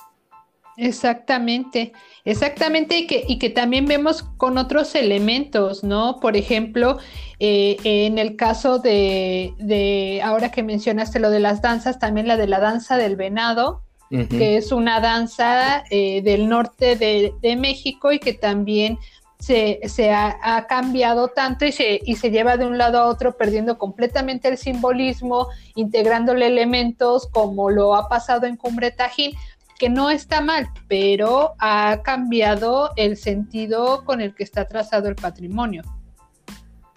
Exactamente, 0.77 1.93
exactamente, 2.25 2.99
y 2.99 3.07
que, 3.07 3.25
y 3.29 3.39
que 3.39 3.51
también 3.51 3.87
vemos 3.87 4.23
con 4.37 4.59
otros 4.59 4.95
elementos, 4.95 5.85
¿no? 5.85 6.19
Por 6.21 6.37
ejemplo, 6.37 6.99
eh, 7.39 7.77
en 7.85 8.19
el 8.19 8.37
caso 8.37 8.79
de, 8.79 9.55
de, 9.59 10.21
ahora 10.25 10.51
que 10.51 10.63
mencionaste 10.63 11.21
lo 11.21 11.31
de 11.31 11.41
las 11.41 11.63
danzas, 11.63 11.99
también 11.99 12.27
la 12.27 12.37
de 12.37 12.47
la 12.47 12.61
danza 12.61 12.97
del 12.97 13.15
venado, 13.15 13.84
que 14.29 14.57
es 14.57 14.73
una 14.73 15.01
danza 15.01 15.85
eh, 15.91 16.23
del 16.23 16.49
norte 16.49 16.97
de, 16.97 17.57
México 17.57 18.13
y 18.13 18.19
que 18.19 18.33
también 18.33 18.99
se, 19.39 19.81
ha, 20.11 20.67
cambiado 20.69 21.29
tanto 21.29 21.65
y 21.65 21.73
se, 21.73 22.01
y 22.05 22.17
se 22.17 22.31
lleva 22.31 22.57
de 22.57 22.67
un 22.67 22.79
lado 22.79 22.99
a 22.99 23.07
otro 23.07 23.37
perdiendo 23.37 23.77
completamente 23.77 24.49
el 24.49 24.57
simbolismo, 24.57 25.49
integrándole 25.75 26.47
elementos 26.47 27.27
como 27.27 27.71
lo 27.71 27.95
ha 27.95 28.09
pasado 28.09 28.47
en 28.47 28.57
Cumbre 28.57 28.91
Tajín, 28.91 29.33
que 29.79 29.89
no 29.89 30.11
está 30.11 30.41
mal, 30.41 30.69
pero 30.89 31.55
ha 31.59 32.01
cambiado 32.03 32.93
el 32.97 33.17
sentido 33.17 34.05
con 34.05 34.21
el 34.21 34.35
que 34.35 34.45
está 34.45 34.67
trazado 34.67 35.09
el 35.09 35.17
patrimonio. 35.17 35.83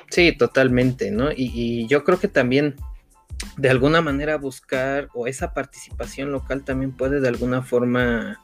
Sí, 0.10 0.32
totalmente, 0.38 1.12
¿no? 1.12 1.32
y 1.36 1.86
yo 1.88 2.04
creo 2.04 2.20
que 2.20 2.30
también 2.30 2.76
de 3.58 3.70
alguna 3.70 4.02
manera 4.02 4.38
buscar 4.38 5.10
o 5.14 5.28
esa 5.28 5.54
participación 5.54 6.32
local 6.32 6.64
también 6.64 6.92
puede 6.92 7.20
de 7.20 7.28
alguna 7.28 7.62
forma 7.62 8.40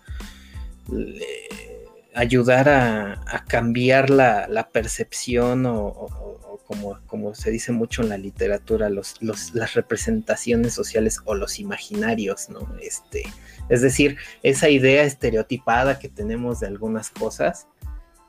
ayudar 2.13 2.69
a, 2.69 3.43
cambiar 3.47 4.09
la, 4.09 4.69
percepción 4.71 5.65
o, 5.65 6.59
como, 6.65 6.99
como, 7.07 7.35
se 7.35 7.51
dice 7.51 7.71
mucho 7.71 8.01
en 8.01 8.09
la 8.09 8.17
literatura, 8.17 8.89
los, 8.89 9.15
las 9.21 9.73
representaciones 9.73 10.73
sociales 10.73 11.19
o 11.25 11.35
los 11.35 11.59
imaginarios, 11.59 12.49
¿no? 12.49 12.75
Este, 12.81 13.23
es 13.69 13.81
decir, 13.81 14.17
esa 14.43 14.69
idea 14.69 15.03
estereotipada 15.03 15.99
que 15.99 16.09
tenemos 16.09 16.59
de 16.59 16.67
algunas 16.67 17.09
cosas, 17.09 17.67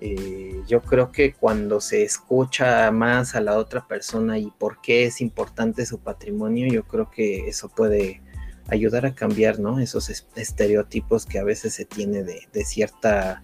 eh, 0.01 0.63
yo 0.67 0.83
creo 0.83 1.13
que 1.13 1.33
cuando 1.33 1.81
se 1.81 2.03
escucha 2.03 2.91
más 2.91 3.35
a 3.35 3.41
la 3.41 3.57
otra 3.57 3.87
persona 3.87 4.39
y 4.39 4.51
por 4.59 4.81
qué 4.81 5.05
es 5.05 5.21
importante 5.21 5.87
su 5.87 6.01
patrimonio, 6.01 6.67
yo 6.67 6.85
creo 6.85 7.11
que 7.11 7.49
eso 7.49 7.69
puede 7.69 8.23
ayudar 8.69 9.07
a 9.07 9.15
cambiar. 9.15 9.59
Esos 9.81 10.27
estereotipos 10.35 11.27
que 11.27 11.39
a 11.39 11.45
veces 11.45 11.75
se 11.75 11.85
tiene 11.85 12.23
de, 12.23 12.65
cierta 12.65 13.43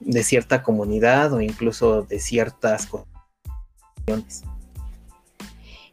de 0.00 0.22
cierta 0.22 0.62
comunidad 0.62 1.32
o 1.34 1.40
incluso 1.40 2.02
de 2.02 2.20
ciertas 2.20 2.88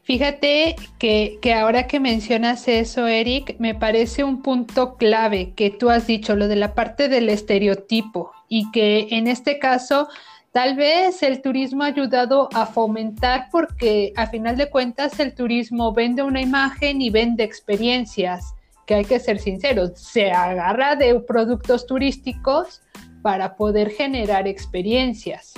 Fíjate 0.07 0.77
que, 0.99 1.37
que, 1.41 1.53
ahora 1.53 1.85
que 1.85 1.99
mencionas 1.99 2.69
eso, 2.69 3.07
Eric, 3.07 3.57
me 3.59 3.75
parece 3.75 4.23
un 4.23 4.41
punto 4.41 4.95
clave 4.95 5.51
que 5.53 5.69
tú 5.69 5.89
has 5.89 6.07
dicho, 6.07 6.33
lo 6.37 6.47
de 6.47 6.55
la 6.55 6.73
parte 6.75 7.09
del 7.09 7.27
estereotipo, 7.27 8.31
y 8.47 8.71
que 8.71 9.09
en 9.11 9.27
este 9.27 9.59
caso 9.59 10.07
tal 10.53 10.77
vez 10.77 11.23
el 11.23 11.41
turismo 11.41 11.83
ha 11.83 11.87
ayudado 11.87 12.47
a 12.53 12.65
fomentar 12.65 13.49
porque 13.51 14.13
a 14.15 14.27
final 14.27 14.55
de 14.55 14.69
cuentas 14.69 15.19
el 15.19 15.35
turismo 15.35 15.91
vende 15.91 16.23
una 16.23 16.39
imagen 16.39 17.01
y 17.01 17.09
vende 17.09 17.43
experiencias, 17.43 18.55
que 18.85 18.95
hay 18.95 19.03
que 19.03 19.19
ser 19.19 19.39
sinceros, 19.39 19.99
se 19.99 20.31
agarra 20.31 20.95
de 20.95 21.19
productos 21.19 21.85
turísticos 21.85 22.81
para 23.21 23.57
poder 23.57 23.89
generar 23.89 24.47
experiencias. 24.47 25.53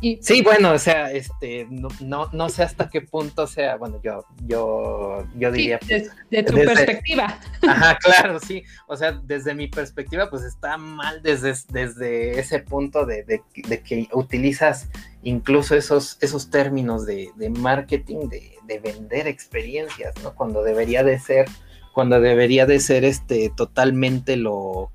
Sí, 0.00 0.42
bueno, 0.42 0.72
o 0.72 0.78
sea, 0.78 1.12
este, 1.12 1.66
no, 1.68 2.30
no, 2.32 2.48
sé 2.48 2.62
hasta 2.62 2.88
qué 2.88 3.02
punto 3.02 3.46
sea, 3.46 3.76
bueno, 3.76 4.00
yo, 4.02 4.24
yo, 4.46 5.26
yo 5.36 5.52
diría. 5.52 5.78
Pues, 5.78 6.10
de, 6.30 6.42
tu 6.42 6.54
perspectiva. 6.54 7.38
Ajá, 7.68 7.98
claro, 7.98 8.40
sí. 8.40 8.62
O 8.86 8.96
sea, 8.96 9.12
desde 9.12 9.54
mi 9.54 9.68
perspectiva, 9.68 10.30
pues 10.30 10.42
está 10.42 10.78
mal 10.78 11.22
desde, 11.22 11.54
desde 11.68 12.40
ese 12.40 12.60
punto 12.60 13.04
de, 13.04 13.42
que 13.52 14.08
utilizas 14.12 14.88
incluso 15.22 15.76
esos, 15.76 16.16
esos 16.22 16.48
términos 16.48 17.04
de, 17.04 17.30
marketing, 17.58 18.28
de, 18.28 18.78
vender 18.78 19.26
experiencias, 19.26 20.14
¿no? 20.22 20.34
Cuando 20.34 20.62
debería 20.62 21.04
de 21.04 21.18
ser, 21.18 21.46
cuando 21.92 22.20
debería 22.20 22.64
de 22.64 22.80
ser 22.80 23.04
este 23.04 23.52
totalmente 23.54 24.36
lo, 24.36 24.92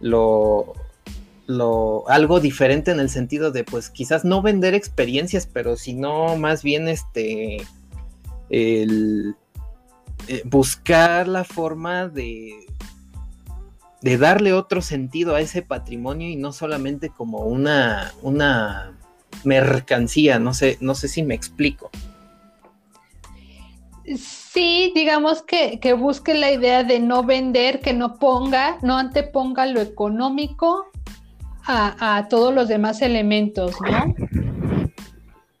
lo 0.00 0.74
lo, 1.48 2.06
algo 2.08 2.40
diferente 2.40 2.90
en 2.90 3.00
el 3.00 3.08
sentido 3.08 3.50
de, 3.50 3.64
pues, 3.64 3.88
quizás 3.88 4.24
no 4.24 4.42
vender 4.42 4.74
experiencias, 4.74 5.48
pero 5.50 5.76
sino 5.76 6.36
más 6.36 6.62
bien 6.62 6.88
este, 6.88 7.66
el, 8.50 9.34
eh, 10.28 10.42
buscar 10.44 11.26
la 11.26 11.44
forma 11.44 12.06
de, 12.06 12.52
de 14.02 14.18
darle 14.18 14.52
otro 14.52 14.82
sentido 14.82 15.34
a 15.34 15.40
ese 15.40 15.62
patrimonio 15.62 16.28
y 16.28 16.36
no 16.36 16.52
solamente 16.52 17.08
como 17.08 17.38
una, 17.38 18.12
una 18.20 18.92
mercancía, 19.42 20.38
no 20.38 20.52
sé, 20.52 20.76
no 20.82 20.94
sé 20.94 21.08
si 21.08 21.22
me 21.22 21.34
explico. 21.34 21.90
Sí, 24.16 24.92
digamos 24.94 25.42
que, 25.42 25.80
que, 25.80 25.94
busque 25.94 26.34
la 26.34 26.52
idea 26.52 26.84
de 26.84 27.00
no 27.00 27.24
vender, 27.24 27.80
que 27.80 27.94
no 27.94 28.18
ponga, 28.18 28.78
no 28.82 28.98
anteponga 28.98 29.64
lo 29.64 29.80
económico 29.80 30.87
a, 31.68 32.26
todos 32.28 32.54
los 32.54 32.68
demás 32.68 33.02
elementos, 33.02 33.76
¿no? 33.80 34.14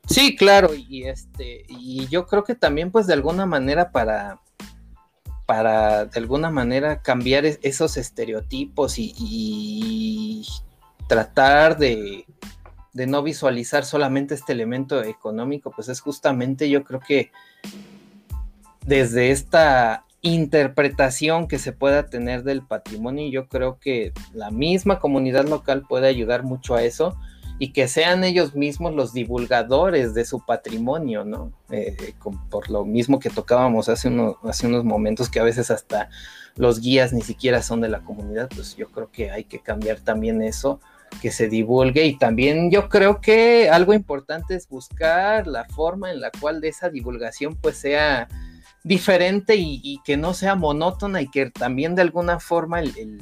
Sí, 0.06 0.36
claro, 0.36 0.70
y 0.74 1.04
este, 1.04 1.66
y 1.68 2.06
yo 2.08 2.26
creo 2.26 2.44
que 2.44 2.54
también, 2.54 2.90
pues, 2.90 3.06
de 3.06 3.12
alguna 3.12 3.44
manera 3.44 3.92
para, 3.92 4.40
para 5.44 6.06
de 6.06 6.18
alguna 6.18 6.50
manera 6.50 7.02
cambiar 7.02 7.44
esos 7.44 7.98
estereotipos 7.98 8.94
y, 8.98 10.46
tratar 11.08 11.78
de, 11.78 12.26
de, 12.92 13.06
no 13.06 13.22
visualizar 13.22 13.84
solamente 13.84 14.34
este 14.34 14.52
elemento 14.52 15.02
económico, 15.02 15.70
pues 15.70 15.88
es 15.88 16.00
justamente 16.00 16.68
yo 16.68 16.84
creo 16.84 17.00
que 17.00 17.30
desde 18.84 19.30
esta 19.30 20.04
interpretación 20.22 21.46
que 21.46 21.58
se 21.58 21.72
pueda 21.72 22.06
tener 22.06 22.42
del 22.42 22.62
patrimonio. 22.62 23.28
Yo 23.30 23.48
creo 23.48 23.78
que 23.78 24.12
la 24.32 24.50
misma 24.50 24.98
comunidad 24.98 25.46
local 25.46 25.84
puede 25.88 26.08
ayudar 26.08 26.42
mucho 26.42 26.74
a 26.74 26.82
eso 26.82 27.16
y 27.60 27.72
que 27.72 27.88
sean 27.88 28.22
ellos 28.22 28.54
mismos 28.54 28.94
los 28.94 29.12
divulgadores 29.12 30.14
de 30.14 30.24
su 30.24 30.44
patrimonio, 30.44 31.24
¿no? 31.24 31.52
Eh, 31.70 31.96
por 32.50 32.70
lo 32.70 32.84
mismo 32.84 33.18
que 33.18 33.30
tocábamos 33.30 33.88
hace, 33.88 34.10
hace 34.44 34.66
unos 34.66 34.84
momentos, 34.84 35.28
que 35.28 35.40
a 35.40 35.44
veces 35.44 35.70
hasta 35.70 36.08
los 36.54 36.80
guías 36.80 37.12
ni 37.12 37.22
siquiera 37.22 37.62
son 37.62 37.80
de 37.80 37.88
la 37.88 38.00
comunidad, 38.00 38.48
pues 38.54 38.76
yo 38.76 38.88
creo 38.88 39.10
que 39.10 39.30
hay 39.30 39.44
que 39.44 39.60
cambiar 39.60 39.98
también 40.00 40.40
eso, 40.42 40.80
que 41.20 41.30
se 41.30 41.48
divulgue 41.48 42.04
y 42.04 42.16
también 42.16 42.70
yo 42.70 42.88
creo 42.88 43.20
que 43.20 43.70
algo 43.70 43.92
importante 43.92 44.54
es 44.54 44.68
buscar 44.68 45.46
la 45.46 45.64
forma 45.64 46.10
en 46.10 46.20
la 46.20 46.30
cual 46.30 46.60
de 46.60 46.68
esa 46.68 46.90
divulgación 46.90 47.56
pues 47.56 47.76
sea 47.76 48.28
diferente 48.88 49.54
y, 49.56 50.00
que 50.02 50.16
no 50.16 50.32
sea 50.32 50.54
monótona 50.54 51.20
y 51.20 51.28
que 51.28 51.50
también 51.50 51.94
de 51.94 52.00
alguna 52.00 52.40
forma 52.40 52.80
el, 52.80 53.20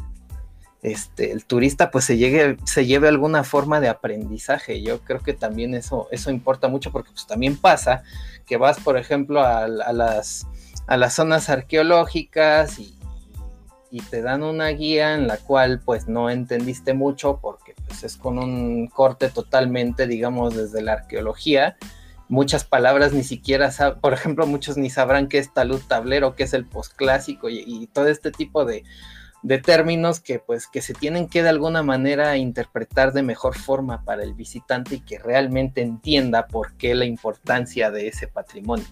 este, 0.82 1.32
el 1.32 1.44
turista 1.44 1.90
pues 1.90 2.04
se, 2.04 2.16
llegue, 2.16 2.56
se 2.64 2.86
lleve 2.86 3.08
alguna 3.08 3.42
forma 3.42 3.80
de 3.80 3.88
aprendizaje. 3.88 4.80
Yo 4.80 5.00
creo 5.00 5.20
que 5.20 5.34
también 5.34 5.74
eso, 5.74 6.06
eso 6.12 6.30
importa 6.30 6.68
mucho 6.68 6.92
porque 6.92 7.10
pues 7.10 7.26
también 7.26 7.56
pasa 7.56 8.04
que 8.46 8.56
vas 8.56 8.78
por 8.78 8.96
ejemplo 8.96 9.42
a, 9.42 9.66
las, 9.66 10.46
a 10.86 10.96
las 10.96 11.14
zonas 11.14 11.50
arqueológicas 11.50 12.78
y, 12.78 12.96
y 13.90 14.02
te 14.02 14.22
dan 14.22 14.44
una 14.44 14.68
guía 14.68 15.14
en 15.14 15.26
la 15.26 15.36
cual 15.36 15.80
pues 15.84 16.06
no 16.06 16.30
entendiste 16.30 16.94
mucho 16.94 17.40
porque 17.42 17.74
pues 17.88 18.04
es 18.04 18.16
con 18.16 18.38
un 18.38 18.86
corte 18.86 19.30
totalmente 19.30 20.06
digamos 20.06 20.54
desde 20.54 20.80
la 20.80 20.92
arqueología 20.92 21.76
muchas 22.28 22.64
palabras 22.64 23.12
ni 23.12 23.22
siquiera, 23.22 23.70
por 24.00 24.12
ejemplo, 24.12 24.46
muchos 24.46 24.76
ni 24.76 24.90
sabrán 24.90 25.28
qué 25.28 25.38
es 25.38 25.52
talud 25.52 25.80
tablero, 25.86 26.34
qué 26.34 26.44
es 26.44 26.54
el 26.54 26.66
postclásico 26.66 27.48
y, 27.48 27.88
todo 27.92 28.08
este 28.08 28.30
tipo 28.30 28.64
de, 28.64 28.84
términos 29.64 30.18
que 30.18 30.40
pues 30.40 30.66
que 30.66 30.82
se 30.82 30.92
tienen 30.92 31.28
que 31.28 31.44
de 31.44 31.50
alguna 31.50 31.84
manera 31.84 32.36
interpretar 32.36 33.12
de 33.12 33.22
mejor 33.22 33.56
forma 33.56 34.02
para 34.02 34.24
el 34.24 34.34
visitante 34.34 34.96
y 34.96 35.00
que 35.00 35.20
realmente 35.20 35.82
entienda 35.82 36.48
por 36.48 36.72
qué 36.72 36.96
la 36.96 37.04
importancia 37.04 37.92
de 37.92 38.08
ese 38.08 38.26
patrimonio. 38.26 38.86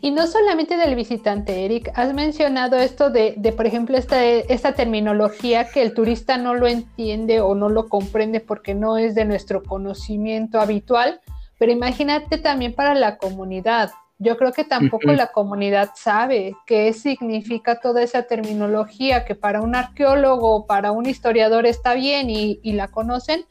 Y 0.00 0.10
no 0.10 0.26
solamente 0.26 0.76
del 0.76 0.94
visitante, 0.94 1.64
Eric, 1.64 1.90
has 1.94 2.12
mencionado 2.12 2.76
esto 2.76 3.10
de, 3.10 3.54
por 3.56 3.66
ejemplo, 3.66 3.96
esta 3.96 4.74
terminología 4.74 5.68
que 5.68 5.82
el 5.82 5.94
turista 5.94 6.36
no 6.36 6.54
lo 6.54 6.66
entiende 6.66 7.40
o 7.40 7.54
no 7.54 7.68
lo 7.68 7.88
comprende 7.88 8.40
porque 8.40 8.74
no 8.74 8.98
es 8.98 9.14
de 9.14 9.24
nuestro 9.24 9.62
conocimiento 9.62 10.60
habitual, 10.60 11.20
pero 11.58 11.72
imagínate 11.72 12.38
también 12.38 12.74
para 12.74 12.94
la 12.94 13.16
comunidad. 13.16 13.90
Yo 14.18 14.38
creo 14.38 14.52
que 14.52 14.64
tampoco 14.64 15.12
la 15.12 15.26
comunidad 15.26 15.90
sabe 15.94 16.54
qué 16.66 16.92
significa 16.94 17.80
toda 17.80 18.02
esa 18.02 18.22
terminología 18.22 19.26
que 19.26 19.34
para 19.34 19.60
un 19.60 19.74
arqueólogo 19.74 20.56
o 20.56 20.66
para 20.66 20.90
un 20.90 21.06
historiador 21.06 21.66
está 21.66 21.92
bien 21.92 22.30
y, 22.30 22.72
la 22.72 22.88
conocen, 22.88 23.44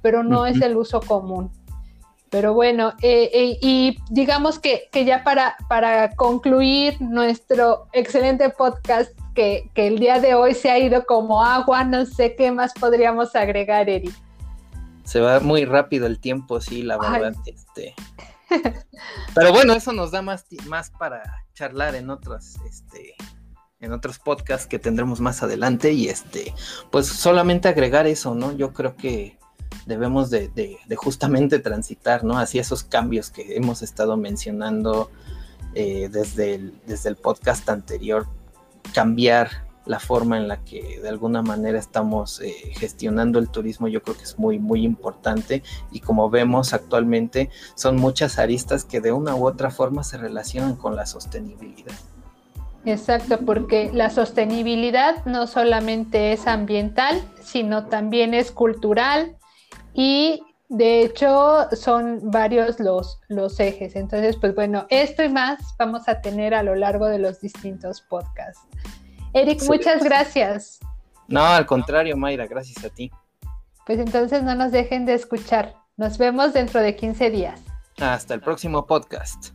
pero 0.00 0.22
no 0.22 0.46
es 0.46 0.60
el 0.60 0.76
uso 0.76 1.00
común. 1.00 1.50
Pero 2.30 2.54
bueno, 2.54 2.92
eh, 3.02 3.30
eh, 3.34 3.58
y 3.60 3.98
digamos 4.10 4.60
que, 4.60 4.88
ya 4.92 5.24
para, 5.24 5.56
para 5.68 6.14
concluir 6.14 7.00
nuestro 7.00 7.88
excelente 7.92 8.48
podcast, 8.50 9.10
que, 9.34 9.70
que 9.74 9.88
el 9.88 9.98
día 9.98 10.20
de 10.20 10.34
hoy 10.34 10.54
se 10.54 10.70
ha 10.70 10.78
ido 10.78 11.04
como 11.04 11.42
agua, 11.42 11.84
no 11.84 12.06
sé 12.06 12.36
qué 12.36 12.52
más 12.52 12.72
podríamos 12.74 13.34
agregar, 13.34 13.88
Eric 13.88 14.14
se 15.12 15.20
va 15.20 15.40
muy 15.40 15.66
rápido 15.66 16.06
el 16.06 16.18
tiempo, 16.18 16.58
sí, 16.62 16.82
la 16.82 16.96
verdad. 16.96 17.34
Este. 17.44 17.94
Pero 19.34 19.52
bueno, 19.52 19.74
eso 19.74 19.92
nos 19.92 20.10
da 20.10 20.22
más, 20.22 20.46
más 20.68 20.88
para 20.88 21.44
charlar 21.52 21.94
en 21.96 22.08
otros, 22.08 22.56
este, 22.66 23.16
en 23.80 23.92
otros 23.92 24.18
podcasts 24.18 24.66
que 24.66 24.78
tendremos 24.78 25.20
más 25.20 25.42
adelante. 25.42 25.92
Y 25.92 26.08
este, 26.08 26.54
pues 26.90 27.08
solamente 27.08 27.68
agregar 27.68 28.06
eso, 28.06 28.34
¿no? 28.34 28.52
Yo 28.52 28.72
creo 28.72 28.96
que 28.96 29.38
debemos 29.84 30.30
de, 30.30 30.48
de, 30.48 30.96
justamente 30.96 31.58
transitar, 31.58 32.24
¿no? 32.24 32.38
Hacia 32.38 32.62
esos 32.62 32.82
cambios 32.82 33.28
que 33.28 33.54
hemos 33.54 33.82
estado 33.82 34.16
mencionando 34.16 35.10
eh, 35.74 36.08
desde, 36.10 36.54
el, 36.54 36.80
desde 36.86 37.10
el 37.10 37.16
podcast 37.16 37.68
anterior, 37.68 38.28
cambiar 38.94 39.66
la 39.84 39.98
forma 39.98 40.36
en 40.36 40.48
la 40.48 40.64
que 40.64 41.00
de 41.00 41.08
alguna 41.08 41.42
manera 41.42 41.78
estamos 41.78 42.40
eh, 42.40 42.54
gestionando 42.78 43.38
el 43.38 43.48
turismo 43.48 43.88
yo 43.88 44.02
creo 44.02 44.16
que 44.16 44.24
es 44.24 44.38
muy 44.38 44.58
muy 44.58 44.84
importante 44.84 45.62
y 45.90 46.00
como 46.00 46.30
vemos 46.30 46.72
actualmente 46.72 47.50
son 47.74 47.96
muchas 47.96 48.38
aristas 48.38 48.84
que 48.84 49.00
de 49.00 49.12
una 49.12 49.34
u 49.34 49.46
otra 49.46 49.70
forma 49.70 50.04
se 50.04 50.18
relacionan 50.18 50.76
con 50.76 50.96
la 50.96 51.06
sostenibilidad. 51.06 51.94
Exacto, 52.84 53.38
porque 53.46 53.90
la 53.92 54.10
sostenibilidad 54.10 55.24
no 55.24 55.46
solamente 55.46 56.32
es 56.32 56.48
ambiental, 56.48 57.22
sino 57.40 57.86
también 57.86 58.34
es 58.34 58.50
cultural 58.50 59.36
y 59.94 60.42
de 60.68 61.02
hecho 61.02 61.68
son 61.72 62.30
varios 62.30 62.80
los, 62.80 63.20
los 63.28 63.60
ejes. 63.60 63.94
Entonces, 63.94 64.36
pues 64.36 64.54
bueno, 64.54 64.86
esto 64.88 65.22
y 65.22 65.28
más 65.28 65.58
vamos 65.78 66.08
a 66.08 66.20
tener 66.20 66.54
a 66.54 66.62
lo 66.62 66.74
largo 66.74 67.06
de 67.06 67.18
los 67.18 67.40
distintos 67.40 68.00
podcasts. 68.00 68.66
Eric, 69.34 69.62
muchas 69.64 70.02
gracias. 70.02 70.78
No, 71.28 71.44
al 71.44 71.66
contrario, 71.66 72.16
Mayra, 72.16 72.46
gracias 72.46 72.84
a 72.84 72.90
ti. 72.90 73.10
Pues 73.86 73.98
entonces 73.98 74.42
no 74.42 74.54
nos 74.54 74.72
dejen 74.72 75.06
de 75.06 75.14
escuchar. 75.14 75.74
Nos 75.96 76.18
vemos 76.18 76.52
dentro 76.52 76.80
de 76.80 76.94
15 76.94 77.30
días. 77.30 77.60
Hasta 77.98 78.34
el 78.34 78.40
próximo 78.40 78.86
podcast. 78.86 79.52